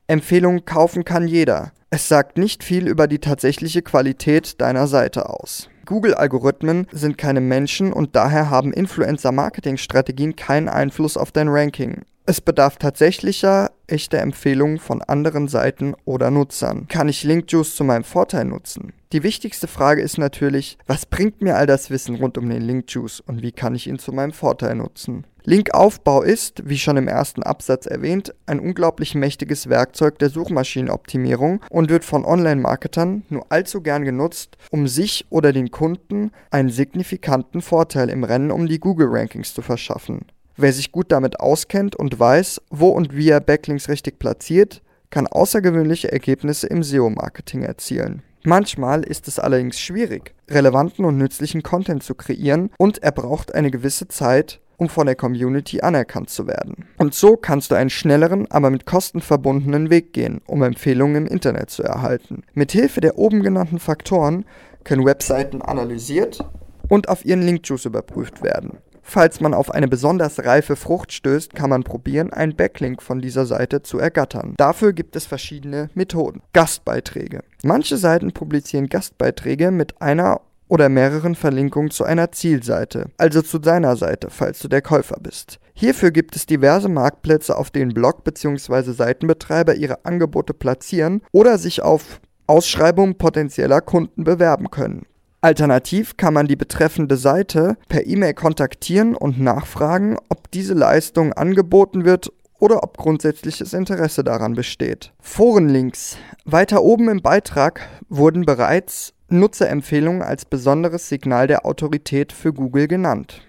Empfehlungen 0.06 0.64
kaufen 0.64 1.04
kann 1.04 1.28
jeder. 1.28 1.72
Es 1.90 2.08
sagt 2.08 2.38
nicht 2.38 2.64
viel 2.64 2.88
über 2.88 3.06
die 3.06 3.18
tatsächliche 3.18 3.82
Qualität 3.82 4.60
deiner 4.60 4.86
Seite 4.86 5.28
aus. 5.28 5.68
Google-Algorithmen 5.84 6.86
sind 6.90 7.18
keine 7.18 7.40
Menschen 7.40 7.92
und 7.92 8.16
daher 8.16 8.50
haben 8.50 8.72
Influencer-Marketing-Strategien 8.72 10.36
keinen 10.36 10.68
Einfluss 10.68 11.16
auf 11.16 11.32
dein 11.32 11.48
Ranking. 11.48 12.02
Es 12.28 12.40
bedarf 12.40 12.76
tatsächlicher, 12.76 13.70
echter 13.86 14.18
Empfehlungen 14.18 14.80
von 14.80 15.00
anderen 15.00 15.46
Seiten 15.46 15.94
oder 16.04 16.32
Nutzern. 16.32 16.88
Kann 16.88 17.08
ich 17.08 17.22
Linkjuice 17.22 17.76
zu 17.76 17.84
meinem 17.84 18.02
Vorteil 18.02 18.44
nutzen? 18.44 18.92
Die 19.12 19.22
wichtigste 19.22 19.68
Frage 19.68 20.02
ist 20.02 20.18
natürlich, 20.18 20.76
was 20.88 21.06
bringt 21.06 21.40
mir 21.40 21.54
all 21.54 21.68
das 21.68 21.88
Wissen 21.88 22.16
rund 22.16 22.36
um 22.36 22.50
den 22.50 22.62
Linkjuice 22.62 23.20
und 23.20 23.42
wie 23.42 23.52
kann 23.52 23.76
ich 23.76 23.86
ihn 23.86 24.00
zu 24.00 24.10
meinem 24.10 24.32
Vorteil 24.32 24.74
nutzen? 24.74 25.24
Linkaufbau 25.44 26.22
ist, 26.22 26.68
wie 26.68 26.78
schon 26.78 26.96
im 26.96 27.06
ersten 27.06 27.44
Absatz 27.44 27.86
erwähnt, 27.86 28.34
ein 28.46 28.58
unglaublich 28.58 29.14
mächtiges 29.14 29.68
Werkzeug 29.68 30.18
der 30.18 30.28
Suchmaschinenoptimierung 30.28 31.60
und 31.70 31.88
wird 31.88 32.04
von 32.04 32.24
Online-Marketern 32.24 33.22
nur 33.28 33.46
allzu 33.50 33.82
gern 33.82 34.04
genutzt, 34.04 34.56
um 34.72 34.88
sich 34.88 35.26
oder 35.30 35.52
den 35.52 35.70
Kunden 35.70 36.32
einen 36.50 36.70
signifikanten 36.70 37.62
Vorteil 37.62 38.10
im 38.10 38.24
Rennen 38.24 38.50
um 38.50 38.66
die 38.66 38.80
Google-Rankings 38.80 39.54
zu 39.54 39.62
verschaffen. 39.62 40.22
Wer 40.58 40.72
sich 40.72 40.90
gut 40.90 41.12
damit 41.12 41.38
auskennt 41.38 41.96
und 41.96 42.18
weiß, 42.18 42.62
wo 42.70 42.88
und 42.88 43.14
wie 43.14 43.28
er 43.28 43.40
Backlinks 43.40 43.90
richtig 43.90 44.18
platziert, 44.18 44.80
kann 45.10 45.26
außergewöhnliche 45.26 46.10
Ergebnisse 46.10 46.66
im 46.66 46.82
SEO-Marketing 46.82 47.62
erzielen. 47.62 48.22
Manchmal 48.42 49.02
ist 49.02 49.28
es 49.28 49.38
allerdings 49.38 49.78
schwierig, 49.78 50.34
relevanten 50.48 51.04
und 51.04 51.18
nützlichen 51.18 51.62
Content 51.62 52.02
zu 52.02 52.14
kreieren 52.14 52.70
und 52.78 53.02
er 53.02 53.12
braucht 53.12 53.54
eine 53.54 53.70
gewisse 53.70 54.08
Zeit, 54.08 54.60
um 54.78 54.88
von 54.88 55.06
der 55.06 55.16
Community 55.16 55.80
anerkannt 55.80 56.30
zu 56.30 56.46
werden. 56.46 56.86
Und 56.96 57.12
so 57.12 57.36
kannst 57.36 57.70
du 57.70 57.74
einen 57.74 57.90
schnelleren, 57.90 58.50
aber 58.50 58.70
mit 58.70 58.86
Kosten 58.86 59.20
verbundenen 59.20 59.90
Weg 59.90 60.12
gehen, 60.12 60.40
um 60.46 60.62
Empfehlungen 60.62 61.26
im 61.26 61.26
Internet 61.26 61.70
zu 61.70 61.82
erhalten. 61.82 62.44
Mithilfe 62.54 63.00
der 63.00 63.18
oben 63.18 63.42
genannten 63.42 63.78
Faktoren 63.78 64.46
können 64.84 65.04
Webseiten 65.04 65.60
analysiert 65.60 66.44
und 66.88 67.08
auf 67.08 67.24
ihren 67.24 67.42
Link-Juice 67.42 67.86
überprüft 67.86 68.42
werden. 68.42 68.78
Falls 69.08 69.40
man 69.40 69.54
auf 69.54 69.70
eine 69.70 69.86
besonders 69.86 70.44
reife 70.44 70.74
Frucht 70.74 71.12
stößt, 71.12 71.54
kann 71.54 71.70
man 71.70 71.84
probieren, 71.84 72.32
einen 72.32 72.56
Backlink 72.56 73.00
von 73.00 73.20
dieser 73.20 73.46
Seite 73.46 73.82
zu 73.82 74.00
ergattern. 74.00 74.54
Dafür 74.56 74.92
gibt 74.92 75.14
es 75.14 75.26
verschiedene 75.26 75.90
Methoden. 75.94 76.42
Gastbeiträge. 76.52 77.44
Manche 77.62 77.98
Seiten 77.98 78.32
publizieren 78.32 78.88
Gastbeiträge 78.88 79.70
mit 79.70 80.02
einer 80.02 80.40
oder 80.68 80.88
mehreren 80.88 81.36
Verlinkungen 81.36 81.92
zu 81.92 82.02
einer 82.02 82.32
Zielseite, 82.32 83.06
also 83.18 83.42
zu 83.42 83.60
deiner 83.60 83.94
Seite, 83.94 84.28
falls 84.30 84.58
du 84.58 84.66
der 84.66 84.82
Käufer 84.82 85.18
bist. 85.20 85.60
Hierfür 85.74 86.10
gibt 86.10 86.34
es 86.34 86.46
diverse 86.46 86.88
Marktplätze, 86.88 87.56
auf 87.56 87.70
denen 87.70 87.94
Blog- 87.94 88.24
bzw. 88.24 88.90
Seitenbetreiber 88.92 89.76
ihre 89.76 90.04
Angebote 90.04 90.54
platzieren 90.54 91.22
oder 91.30 91.58
sich 91.58 91.82
auf 91.82 92.20
Ausschreibungen 92.48 93.18
potenzieller 93.18 93.80
Kunden 93.80 94.24
bewerben 94.24 94.70
können. 94.70 95.06
Alternativ 95.40 96.16
kann 96.16 96.34
man 96.34 96.46
die 96.46 96.56
betreffende 96.56 97.16
Seite 97.16 97.76
per 97.88 98.06
E-Mail 98.06 98.34
kontaktieren 98.34 99.14
und 99.14 99.40
nachfragen, 99.40 100.16
ob 100.28 100.50
diese 100.50 100.74
Leistung 100.74 101.32
angeboten 101.32 102.04
wird 102.04 102.32
oder 102.58 102.82
ob 102.82 102.96
grundsätzliches 102.96 103.72
Interesse 103.72 104.24
daran 104.24 104.54
besteht. 104.54 105.12
Forenlinks. 105.20 106.16
Weiter 106.44 106.82
oben 106.82 107.08
im 107.08 107.22
Beitrag 107.22 107.86
wurden 108.08 108.44
bereits 108.44 109.12
Nutzerempfehlungen 109.28 110.22
als 110.22 110.44
besonderes 110.44 111.08
Signal 111.08 111.46
der 111.48 111.66
Autorität 111.66 112.32
für 112.32 112.52
Google 112.52 112.88
genannt. 112.88 113.42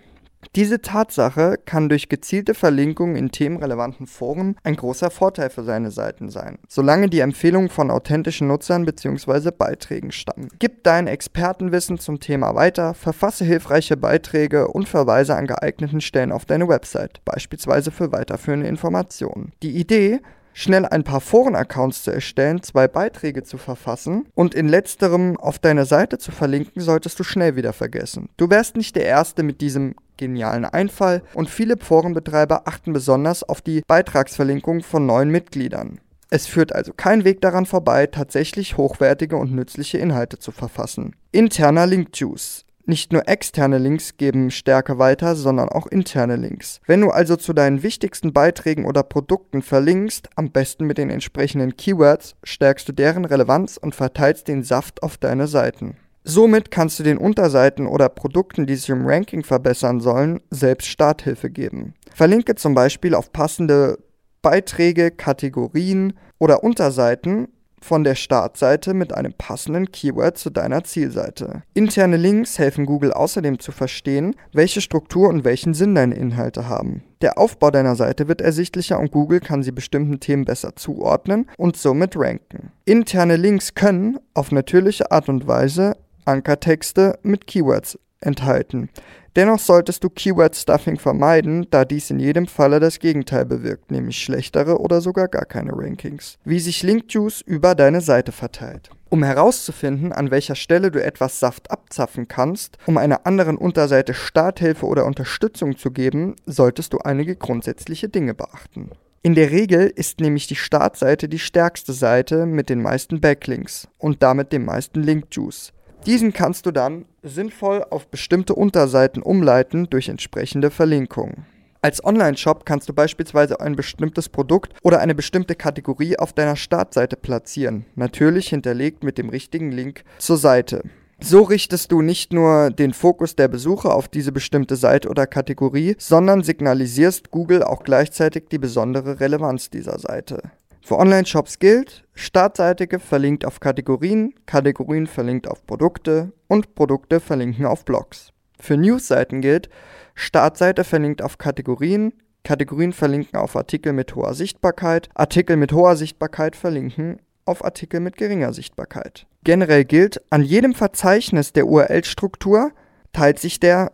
Diese 0.55 0.81
Tatsache 0.81 1.55
kann 1.65 1.89
durch 1.89 2.09
gezielte 2.09 2.53
Verlinkungen 2.53 3.15
in 3.15 3.31
themenrelevanten 3.31 4.07
Foren 4.07 4.55
ein 4.63 4.75
großer 4.75 5.11
Vorteil 5.11 5.49
für 5.49 5.63
seine 5.63 5.91
Seiten 5.91 6.29
sein, 6.29 6.57
solange 6.67 7.09
die 7.09 7.19
Empfehlungen 7.19 7.69
von 7.69 7.91
authentischen 7.91 8.47
Nutzern 8.47 8.85
bzw. 8.85 9.51
Beiträgen 9.51 10.11
stammen. 10.11 10.49
Gib 10.59 10.83
dein 10.83 11.07
Expertenwissen 11.07 11.99
zum 11.99 12.19
Thema 12.19 12.55
weiter, 12.55 12.93
verfasse 12.93 13.45
hilfreiche 13.45 13.97
Beiträge 13.97 14.67
und 14.67 14.87
verweise 14.87 15.35
an 15.35 15.47
geeigneten 15.47 16.01
Stellen 16.01 16.31
auf 16.31 16.45
deine 16.45 16.67
Website, 16.67 17.23
beispielsweise 17.25 17.91
für 17.91 18.11
weiterführende 18.11 18.67
Informationen. 18.67 19.53
Die 19.61 19.77
Idee, 19.77 20.21
schnell 20.53 20.85
ein 20.85 21.03
paar 21.03 21.21
Forenaccounts 21.21 22.03
zu 22.03 22.11
erstellen, 22.11 22.63
zwei 22.63 22.87
Beiträge 22.87 23.43
zu 23.43 23.57
verfassen 23.57 24.25
und 24.33 24.55
in 24.55 24.67
letzterem 24.67 25.37
auf 25.37 25.59
deine 25.59 25.85
Seite 25.85 26.17
zu 26.17 26.31
verlinken, 26.31 26.81
solltest 26.81 27.19
du 27.19 27.23
schnell 27.23 27.55
wieder 27.55 27.73
vergessen. 27.73 28.29
Du 28.37 28.49
wärst 28.49 28.75
nicht 28.75 28.95
der 28.95 29.05
Erste 29.05 29.43
mit 29.43 29.61
diesem 29.61 29.93
genialen 30.17 30.65
Einfall 30.65 31.23
und 31.33 31.49
viele 31.49 31.77
Forenbetreiber 31.77 32.63
achten 32.65 32.93
besonders 32.93 33.43
auf 33.43 33.61
die 33.61 33.81
Beitragsverlinkung 33.87 34.83
von 34.83 35.05
neuen 35.05 35.29
Mitgliedern. 35.29 35.99
Es 36.29 36.45
führt 36.45 36.75
also 36.75 36.91
kein 36.93 37.23
Weg 37.23 37.41
daran 37.41 37.65
vorbei, 37.65 38.05
tatsächlich 38.07 38.75
hochwertige 38.75 39.37
und 39.37 39.53
nützliche 39.53 39.97
Inhalte 39.97 40.39
zu 40.39 40.51
verfassen. 40.51 41.15
Interner 41.31 41.87
Link 41.87 42.09
Juice 42.13 42.65
Nicht 42.85 43.13
nur 43.13 43.29
externe 43.29 43.77
Links 43.77 44.17
geben 44.17 44.51
Stärke 44.51 44.99
weiter, 44.99 45.35
sondern 45.35 45.69
auch 45.69 45.87
interne 45.87 46.35
Links. 46.35 46.81
Wenn 46.85 46.99
du 46.99 47.11
also 47.11 47.37
zu 47.37 47.53
deinen 47.53 47.81
wichtigsten 47.81 48.33
Beiträgen 48.33 48.85
oder 48.85 49.03
Produkten 49.03 49.61
verlinkst, 49.61 50.29
am 50.35 50.51
besten 50.51 50.85
mit 50.85 50.97
den 50.97 51.09
entsprechenden 51.09 51.77
Keywords, 51.77 52.35
stärkst 52.43 52.89
du 52.89 52.91
deren 52.91 53.23
Relevanz 53.23 53.77
und 53.77 53.95
verteilst 53.95 54.49
den 54.49 54.63
Saft 54.63 55.03
auf 55.03 55.17
deine 55.17 55.47
Seiten. 55.47 55.95
Somit 56.29 56.71
kannst 56.71 56.99
du 56.99 57.03
den 57.03 57.17
Unterseiten 57.17 57.87
oder 57.87 58.09
Produkten, 58.09 58.65
die 58.65 58.75
sich 58.75 58.89
im 58.89 59.07
Ranking 59.07 59.45
verbessern 59.45 60.01
sollen, 60.01 60.41
selbst 60.51 60.87
Starthilfe 60.87 61.49
geben. 61.49 61.93
Verlinke 62.13 62.55
zum 62.55 62.75
Beispiel 62.75 63.15
auf 63.15 63.31
passende 63.31 63.97
Beiträge, 64.41 65.11
Kategorien 65.11 66.19
oder 66.37 66.65
Unterseiten 66.65 67.47
von 67.81 68.03
der 68.03 68.15
Startseite 68.15 68.93
mit 68.93 69.13
einem 69.13 69.33
passenden 69.37 69.89
Keyword 69.89 70.37
zu 70.37 70.49
deiner 70.49 70.83
Zielseite. 70.83 71.63
Interne 71.73 72.17
Links 72.17 72.59
helfen 72.59 72.85
Google 72.85 73.13
außerdem 73.13 73.59
zu 73.59 73.71
verstehen, 73.71 74.35
welche 74.51 74.81
Struktur 74.81 75.29
und 75.29 75.45
welchen 75.45 75.73
Sinn 75.73 75.95
deine 75.95 76.15
Inhalte 76.15 76.67
haben. 76.67 77.03
Der 77.21 77.37
Aufbau 77.37 77.71
deiner 77.71 77.95
Seite 77.95 78.27
wird 78.27 78.41
ersichtlicher 78.41 78.99
und 78.99 79.11
Google 79.11 79.39
kann 79.39 79.63
sie 79.63 79.71
bestimmten 79.71 80.19
Themen 80.19 80.43
besser 80.43 80.75
zuordnen 80.75 81.47
und 81.57 81.77
somit 81.77 82.17
ranken. 82.17 82.71
Interne 82.83 83.37
Links 83.37 83.75
können 83.75 84.19
auf 84.33 84.51
natürliche 84.51 85.11
Art 85.11 85.29
und 85.29 85.47
Weise 85.47 85.95
Ankertexte 86.27 87.17
mit 87.23 87.47
Keywords 87.47 87.97
enthalten. 88.19 88.89
Dennoch 89.35 89.59
solltest 89.59 90.03
du 90.03 90.09
Keyword-Stuffing 90.09 90.97
vermeiden, 90.97 91.67
da 91.69 91.85
dies 91.85 92.09
in 92.09 92.19
jedem 92.19 92.47
Falle 92.47 92.79
das 92.79 92.97
Gegenteil 92.97 93.45
bewirkt, 93.45 93.91
nämlich 93.91 94.17
schlechtere 94.17 94.79
oder 94.79 94.99
sogar 94.99 95.27
gar 95.27 95.45
keine 95.45 95.73
Rankings. 95.73 96.39
Wie 96.43 96.59
sich 96.59 96.81
Linkjuice 96.81 97.41
über 97.41 97.75
deine 97.75 98.01
Seite 98.01 98.31
verteilt. 98.31 98.89
Um 99.09 99.23
herauszufinden, 99.23 100.11
an 100.11 100.31
welcher 100.31 100.55
Stelle 100.55 100.89
du 100.89 101.01
etwas 101.03 101.39
Saft 101.39 101.69
abzapfen 101.69 102.27
kannst, 102.27 102.79
um 102.87 102.97
einer 102.97 103.27
anderen 103.27 103.57
Unterseite 103.57 104.15
Starthilfe 104.15 104.87
oder 104.87 105.05
Unterstützung 105.05 105.77
zu 105.77 105.91
geben, 105.91 106.35
solltest 106.47 106.93
du 106.93 106.97
einige 106.97 107.35
grundsätzliche 107.35 108.09
Dinge 108.09 108.33
beachten. 108.33 108.89
In 109.21 109.35
der 109.35 109.51
Regel 109.51 109.91
ist 109.95 110.19
nämlich 110.19 110.47
die 110.47 110.55
Startseite 110.55 111.29
die 111.29 111.37
stärkste 111.37 111.93
Seite 111.93 112.45
mit 112.47 112.69
den 112.69 112.81
meisten 112.81 113.21
Backlinks 113.21 113.87
und 113.97 114.23
damit 114.23 114.51
dem 114.51 114.65
meisten 114.65 115.03
Linkjuice. 115.03 115.73
Diesen 116.07 116.31
kannst 116.31 116.65
du 116.65 116.71
dann 116.71 117.03
sinnvoll 117.21 117.85
auf 117.89 118.07
bestimmte 118.07 118.55
Unterseiten 118.55 119.21
umleiten 119.21 119.89
durch 119.89 120.07
entsprechende 120.07 120.71
Verlinkungen. 120.71 121.45
Als 121.81 122.01
Online-Shop 122.01 122.65
kannst 122.65 122.87
du 122.87 122.93
beispielsweise 122.93 123.59
ein 123.59 123.75
bestimmtes 123.75 124.29
Produkt 124.29 124.73
oder 124.83 124.99
eine 124.99 125.13
bestimmte 125.13 125.53
Kategorie 125.53 126.17
auf 126.17 126.31
deiner 126.31 126.55
Startseite 126.55 127.17
platzieren, 127.17 127.85
natürlich 127.95 128.47
hinterlegt 128.47 129.03
mit 129.03 129.17
dem 129.17 129.27
richtigen 129.27 129.73
Link 129.73 130.05
zur 130.17 130.37
Seite. 130.37 130.83
So 131.19 131.41
richtest 131.41 131.91
du 131.91 132.01
nicht 132.01 132.31
nur 132.31 132.69
den 132.69 132.93
Fokus 132.93 133.35
der 133.35 133.49
Besucher 133.49 133.93
auf 133.93 134.07
diese 134.07 134.31
bestimmte 134.31 134.77
Seite 134.77 135.09
oder 135.09 135.27
Kategorie, 135.27 135.95
sondern 135.99 136.41
signalisierst 136.41 137.31
Google 137.31 137.63
auch 137.63 137.83
gleichzeitig 137.83 138.45
die 138.49 138.59
besondere 138.59 139.19
Relevanz 139.19 139.69
dieser 139.69 139.99
Seite. 139.99 140.51
Für 140.87 140.99
Online-Shops 140.99 141.59
gilt, 141.59 142.05
Startseite 142.13 142.87
verlinkt 142.99 143.43
auf 143.43 143.59
Kategorien, 143.59 144.33
Kategorien 144.45 145.05
verlinkt 145.05 145.49
auf 145.49 145.67
Produkte 145.67 146.31
und 146.47 146.75
Produkte 146.75 147.19
verlinken 147.19 147.65
auf 147.65 147.83
Blogs. 147.83 148.31
Für 148.57 148.77
News-Seiten 148.77 149.41
gilt, 149.41 149.67
Startseite 150.15 150.85
verlinkt 150.85 151.21
auf 151.21 151.37
Kategorien, 151.37 152.13
Kategorien 152.45 152.93
verlinken 152.93 153.37
auf 153.37 153.57
Artikel 153.57 153.91
mit 153.91 154.15
hoher 154.15 154.33
Sichtbarkeit, 154.33 155.09
Artikel 155.13 155.57
mit 155.57 155.73
hoher 155.73 155.97
Sichtbarkeit 155.97 156.55
verlinken 156.55 157.19
auf 157.43 157.65
Artikel 157.65 157.99
mit 157.99 158.15
geringer 158.15 158.53
Sichtbarkeit. 158.53 159.27
Generell 159.43 159.83
gilt, 159.83 160.21
an 160.29 160.41
jedem 160.41 160.73
Verzeichnis 160.73 161.51
der 161.51 161.67
URL-Struktur 161.67 162.71
teilt 163.11 163.39
sich 163.39 163.59
der 163.59 163.91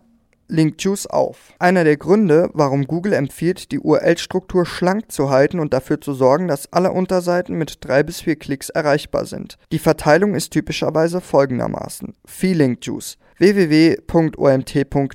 Linkjuice 0.48 1.08
auf. 1.08 1.54
Einer 1.60 1.84
der 1.84 1.98
Gründe, 1.98 2.50
warum 2.54 2.86
Google 2.86 3.14
empfiehlt, 3.14 3.72
die 3.72 3.80
URL-Struktur 3.80 4.66
schlank 4.66 5.12
zu 5.12 5.30
halten 5.30 5.60
und 5.60 5.74
dafür 5.74 6.00
zu 6.00 6.14
sorgen, 6.14 6.48
dass 6.48 6.72
alle 6.72 6.92
Unterseiten 6.92 7.58
mit 7.58 7.78
drei 7.82 8.04
bis 8.04 8.22
vier 8.22 8.36
Klicks 8.36 8.70
erreichbar 8.70 9.26
sind. 9.26 9.58
Die 9.72 9.80
Verteilung 9.80 10.36
ist 10.36 10.52
typischerweise 10.52 11.22
folgendermaßen: 11.22 12.16
Viel 12.26 12.58
Linkjuice 12.58 13.18
www.omt.de 13.40 15.08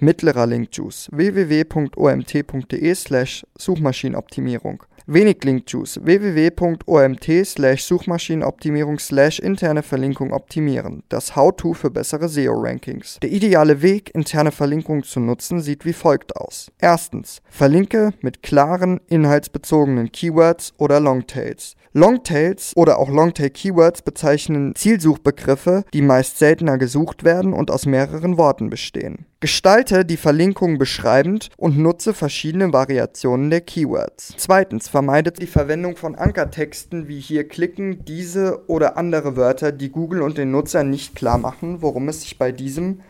mittlerer 0.00 0.46
Linkjuice 0.46 1.08
www.omt.de 1.12 2.94
slash 2.94 3.44
Suchmaschinenoptimierung 3.58 4.82
Wenig 5.08 5.44
Linkjuice. 5.44 6.00
www.omt 6.02 7.46
slash 7.46 7.84
Suchmaschinenoptimierung 7.84 8.98
slash 8.98 9.38
interne 9.38 9.84
Verlinkung 9.84 10.32
optimieren. 10.32 11.04
Das 11.08 11.36
How-To 11.36 11.74
für 11.74 11.92
bessere 11.92 12.28
SEO-Rankings. 12.28 13.20
Der 13.22 13.30
ideale 13.30 13.82
Weg, 13.82 14.12
interne 14.16 14.50
Verlinkungen 14.50 15.04
zu 15.04 15.20
nutzen, 15.20 15.60
sieht 15.60 15.84
wie 15.84 15.92
folgt 15.92 16.34
aus. 16.36 16.72
Erstens. 16.80 17.40
Verlinke 17.48 18.14
mit 18.20 18.42
klaren, 18.42 19.00
inhaltsbezogenen 19.06 20.10
Keywords 20.10 20.72
oder 20.76 20.98
Longtails. 20.98 21.76
Longtails 21.96 22.74
oder 22.76 22.98
auch 22.98 23.08
Longtail-Keywords 23.08 24.02
bezeichnen 24.02 24.74
Zielsuchbegriffe, 24.74 25.82
die 25.94 26.02
meist 26.02 26.38
seltener 26.38 26.76
gesucht 26.76 27.24
werden 27.24 27.54
und 27.54 27.70
aus 27.70 27.86
mehreren 27.86 28.36
Worten 28.36 28.68
bestehen. 28.68 29.24
Gestalte 29.40 30.04
die 30.04 30.18
Verlinkung 30.18 30.76
beschreibend 30.76 31.48
und 31.56 31.78
nutze 31.78 32.12
verschiedene 32.12 32.70
Variationen 32.70 33.48
der 33.48 33.62
Keywords. 33.62 34.34
Zweitens, 34.36 34.88
vermeide 34.88 35.32
die 35.32 35.46
Verwendung 35.46 35.96
von 35.96 36.16
Ankertexten 36.16 37.08
wie 37.08 37.18
hier 37.18 37.48
klicken, 37.48 38.04
diese 38.04 38.68
oder 38.68 38.98
andere 38.98 39.34
Wörter, 39.36 39.72
die 39.72 39.88
Google 39.88 40.20
und 40.20 40.36
den 40.36 40.50
Nutzer 40.50 40.84
nicht 40.84 41.16
klar 41.16 41.38
machen, 41.38 41.80
worum 41.80 42.10
es 42.10 42.20
sich 42.20 42.36
bei 42.36 42.52
diesem 42.52 43.00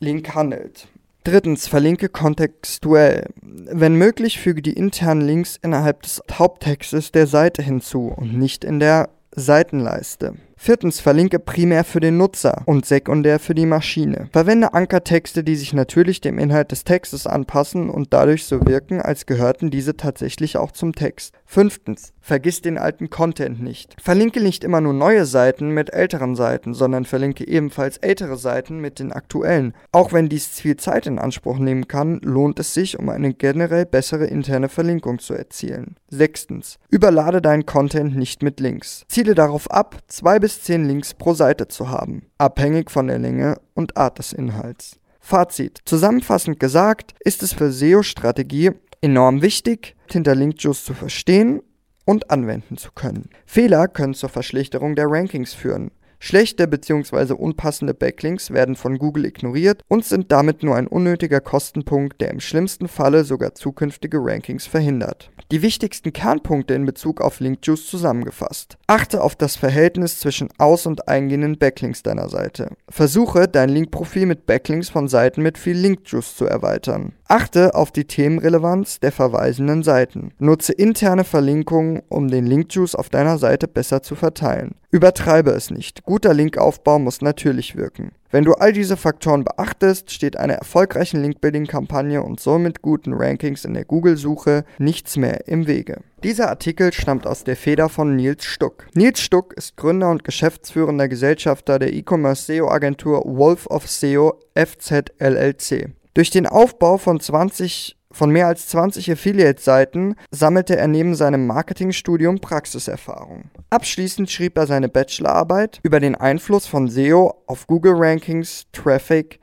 Link 0.00 0.34
handelt. 0.34 0.88
Drittens, 1.24 1.66
verlinke 1.66 2.10
kontextuell. 2.10 3.30
Wenn 3.40 3.96
möglich, 3.96 4.38
füge 4.38 4.60
die 4.60 4.74
internen 4.74 5.22
Links 5.22 5.58
innerhalb 5.60 6.02
des 6.02 6.22
Haupttextes 6.30 7.12
der 7.12 7.26
Seite 7.26 7.62
hinzu 7.62 8.08
und 8.08 8.36
nicht 8.38 8.62
in 8.62 8.78
der 8.78 9.08
Seitenleiste. 9.34 10.34
Viertens, 10.56 11.00
verlinke 11.00 11.38
primär 11.38 11.84
für 11.84 12.00
den 12.00 12.16
Nutzer 12.16 12.62
und 12.66 12.86
sekundär 12.86 13.38
für 13.38 13.54
die 13.54 13.66
Maschine. 13.66 14.28
Verwende 14.32 14.72
Ankertexte, 14.72 15.44
die 15.44 15.56
sich 15.56 15.72
natürlich 15.72 16.20
dem 16.20 16.38
Inhalt 16.38 16.72
des 16.72 16.84
Textes 16.84 17.26
anpassen 17.26 17.90
und 17.90 18.12
dadurch 18.12 18.44
so 18.44 18.64
wirken, 18.66 19.00
als 19.00 19.26
gehörten 19.26 19.70
diese 19.70 19.96
tatsächlich 19.96 20.56
auch 20.56 20.72
zum 20.72 20.94
Text. 20.94 21.34
Fünftens, 21.44 22.12
vergiss 22.20 22.62
den 22.62 22.78
alten 22.78 23.10
Content 23.10 23.62
nicht. 23.62 23.96
Verlinke 24.00 24.40
nicht 24.40 24.64
immer 24.64 24.80
nur 24.80 24.92
neue 24.92 25.26
Seiten 25.26 25.70
mit 25.70 25.92
älteren 25.92 26.34
Seiten, 26.36 26.74
sondern 26.74 27.04
verlinke 27.04 27.46
ebenfalls 27.46 27.98
ältere 27.98 28.36
Seiten 28.36 28.80
mit 28.80 28.98
den 28.98 29.12
aktuellen. 29.12 29.74
Auch 29.92 30.12
wenn 30.12 30.28
dies 30.28 30.46
viel 30.48 30.76
Zeit 30.76 31.06
in 31.06 31.18
Anspruch 31.18 31.58
nehmen 31.58 31.86
kann, 31.86 32.20
lohnt 32.22 32.58
es 32.58 32.74
sich, 32.74 32.98
um 32.98 33.08
eine 33.08 33.34
generell 33.34 33.86
bessere 33.86 34.26
interne 34.26 34.68
Verlinkung 34.68 35.18
zu 35.18 35.34
erzielen. 35.34 35.96
Sechstens, 36.08 36.78
überlade 36.88 37.42
deinen 37.42 37.66
Content 37.66 38.16
nicht 38.16 38.42
mit 38.42 38.60
Links. 38.60 39.04
Ziele 39.08 39.34
darauf 39.34 39.70
ab, 39.70 39.98
zwei 40.06 40.38
bis 40.44 40.56
bis 40.56 40.60
10 40.64 40.86
Links 40.86 41.14
pro 41.14 41.32
Seite 41.32 41.68
zu 41.68 41.88
haben, 41.88 42.26
abhängig 42.36 42.90
von 42.90 43.06
der 43.06 43.18
Länge 43.18 43.56
und 43.72 43.96
Art 43.96 44.18
des 44.18 44.34
Inhalts. 44.34 45.00
Fazit. 45.18 45.80
Zusammenfassend 45.86 46.60
gesagt 46.60 47.14
ist 47.20 47.42
es 47.42 47.54
für 47.54 47.72
SEO-Strategie 47.72 48.72
enorm 49.00 49.40
wichtig, 49.40 49.96
hinter 50.10 50.34
Linkjuice 50.34 50.84
zu 50.84 50.92
verstehen 50.92 51.62
und 52.04 52.30
anwenden 52.30 52.76
zu 52.76 52.92
können. 52.92 53.30
Fehler 53.46 53.88
können 53.88 54.12
zur 54.12 54.28
Verschlechterung 54.28 54.96
der 54.96 55.06
Rankings 55.08 55.54
führen. 55.54 55.92
Schlechte 56.18 56.66
bzw. 56.68 57.34
unpassende 57.34 57.94
Backlinks 57.94 58.50
werden 58.50 58.76
von 58.76 58.98
Google 58.98 59.26
ignoriert 59.26 59.82
und 59.88 60.04
sind 60.04 60.32
damit 60.32 60.62
nur 60.62 60.76
ein 60.76 60.86
unnötiger 60.86 61.40
Kostenpunkt, 61.40 62.20
der 62.20 62.30
im 62.30 62.40
schlimmsten 62.40 62.88
Falle 62.88 63.24
sogar 63.24 63.54
zukünftige 63.54 64.18
Rankings 64.20 64.66
verhindert. 64.66 65.30
Die 65.50 65.62
wichtigsten 65.62 66.12
Kernpunkte 66.12 66.74
in 66.74 66.86
Bezug 66.86 67.20
auf 67.20 67.40
Linkjuice 67.40 67.86
zusammengefasst. 67.86 68.76
Achte 68.86 69.22
auf 69.22 69.36
das 69.36 69.56
Verhältnis 69.56 70.18
zwischen 70.18 70.48
aus- 70.58 70.86
und 70.86 71.08
eingehenden 71.08 71.58
Backlinks 71.58 72.02
deiner 72.02 72.28
Seite. 72.28 72.70
Versuche, 72.88 73.46
dein 73.46 73.68
Linkprofil 73.68 74.26
mit 74.26 74.46
Backlinks 74.46 74.88
von 74.88 75.08
Seiten 75.08 75.42
mit 75.42 75.58
viel 75.58 75.76
Linkjuice 75.76 76.36
zu 76.36 76.46
erweitern. 76.46 77.12
Achte 77.26 77.74
auf 77.74 77.90
die 77.90 78.04
Themenrelevanz 78.04 79.00
der 79.00 79.10
verweisenden 79.10 79.82
Seiten. 79.82 80.32
Nutze 80.38 80.74
interne 80.74 81.24
Verlinkungen, 81.24 82.02
um 82.10 82.28
den 82.28 82.46
Linkjuice 82.46 82.94
auf 82.94 83.08
deiner 83.08 83.38
Seite 83.38 83.66
besser 83.66 84.02
zu 84.02 84.14
verteilen. 84.14 84.74
Übertreibe 84.90 85.50
es 85.52 85.70
nicht. 85.70 86.04
Guter 86.04 86.34
Linkaufbau 86.34 86.98
muss 86.98 87.22
natürlich 87.22 87.76
wirken. 87.76 88.12
Wenn 88.30 88.44
du 88.44 88.52
all 88.52 88.72
diese 88.72 88.96
Faktoren 88.96 89.44
beachtest, 89.44 90.10
steht 90.10 90.36
einer 90.36 90.54
erfolgreichen 90.54 91.22
Linkbuilding-Kampagne 91.22 92.22
und 92.22 92.40
somit 92.40 92.82
guten 92.82 93.14
Rankings 93.14 93.64
in 93.64 93.74
der 93.74 93.84
Google-Suche 93.86 94.64
nichts 94.78 95.16
mehr 95.16 95.48
im 95.48 95.66
Wege. 95.66 96.00
Dieser 96.22 96.50
Artikel 96.50 96.92
stammt 96.92 97.26
aus 97.26 97.44
der 97.44 97.56
Feder 97.56 97.88
von 97.88 98.16
Nils 98.16 98.44
Stuck. 98.44 98.86
Nils 98.94 99.20
Stuck 99.20 99.54
ist 99.54 99.76
Gründer 99.76 100.10
und 100.10 100.24
geschäftsführender 100.24 101.08
Gesellschafter 101.08 101.78
der 101.78 101.92
E-Commerce 101.92 102.44
SEO-Agentur 102.44 103.22
Wolf 103.24 103.66
of 103.68 103.88
SEO 103.88 104.38
FZLLC. 104.54 105.90
Durch 106.14 106.30
den 106.30 106.46
Aufbau 106.46 106.96
von 106.96 107.18
20 107.18 107.96
von 108.12 108.30
mehr 108.30 108.46
als 108.46 108.68
20 108.68 109.10
Affiliate-Seiten 109.10 110.14
sammelte 110.30 110.76
er 110.76 110.86
neben 110.86 111.16
seinem 111.16 111.48
Marketingstudium 111.48 112.38
Praxiserfahrung. 112.38 113.50
Abschließend 113.70 114.30
schrieb 114.30 114.56
er 114.56 114.68
seine 114.68 114.88
Bachelorarbeit 114.88 115.80
über 115.82 115.98
den 115.98 116.14
Einfluss 116.14 116.68
von 116.68 116.88
SEO 116.88 117.42
auf 117.48 117.66
Google-Rankings, 117.66 118.66
Traffic 118.70 119.40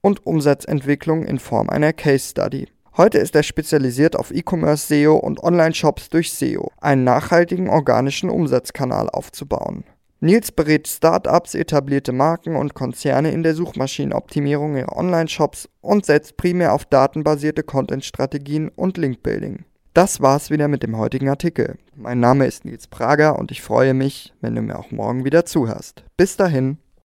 und 0.00 0.26
Umsatzentwicklung 0.26 1.24
in 1.24 1.38
Form 1.38 1.70
einer 1.70 1.92
Case 1.92 2.30
Study. 2.30 2.66
Heute 2.96 3.18
ist 3.18 3.36
er 3.36 3.44
spezialisiert 3.44 4.16
auf 4.16 4.32
E-Commerce 4.32 4.88
SEO 4.88 5.14
und 5.14 5.40
Online-Shops 5.40 6.08
durch 6.08 6.32
SEO, 6.32 6.72
einen 6.80 7.04
nachhaltigen 7.04 7.68
organischen 7.68 8.28
Umsatzkanal 8.28 9.08
aufzubauen. 9.08 9.84
Nils 10.20 10.50
berät 10.50 10.88
Startups, 10.88 11.54
etablierte 11.54 12.10
Marken 12.10 12.56
und 12.56 12.74
Konzerne 12.74 13.30
in 13.30 13.44
der 13.44 13.54
Suchmaschinenoptimierung 13.54 14.76
ihrer 14.76 14.96
Online-Shops 14.96 15.68
und 15.80 16.06
setzt 16.06 16.36
primär 16.36 16.72
auf 16.72 16.84
datenbasierte 16.84 17.62
Content-Strategien 17.62 18.68
und 18.68 18.96
Link-Building. 18.96 19.64
Das 19.94 20.20
war's 20.20 20.50
wieder 20.50 20.66
mit 20.66 20.82
dem 20.82 20.96
heutigen 20.96 21.28
Artikel. 21.28 21.78
Mein 21.94 22.18
Name 22.18 22.46
ist 22.46 22.64
Nils 22.64 22.88
Prager 22.88 23.38
und 23.38 23.52
ich 23.52 23.62
freue 23.62 23.94
mich, 23.94 24.34
wenn 24.40 24.56
du 24.56 24.62
mir 24.62 24.80
auch 24.80 24.90
morgen 24.90 25.24
wieder 25.24 25.44
zuhörst. 25.44 26.02
Bis 26.16 26.36
dahin. 26.36 26.78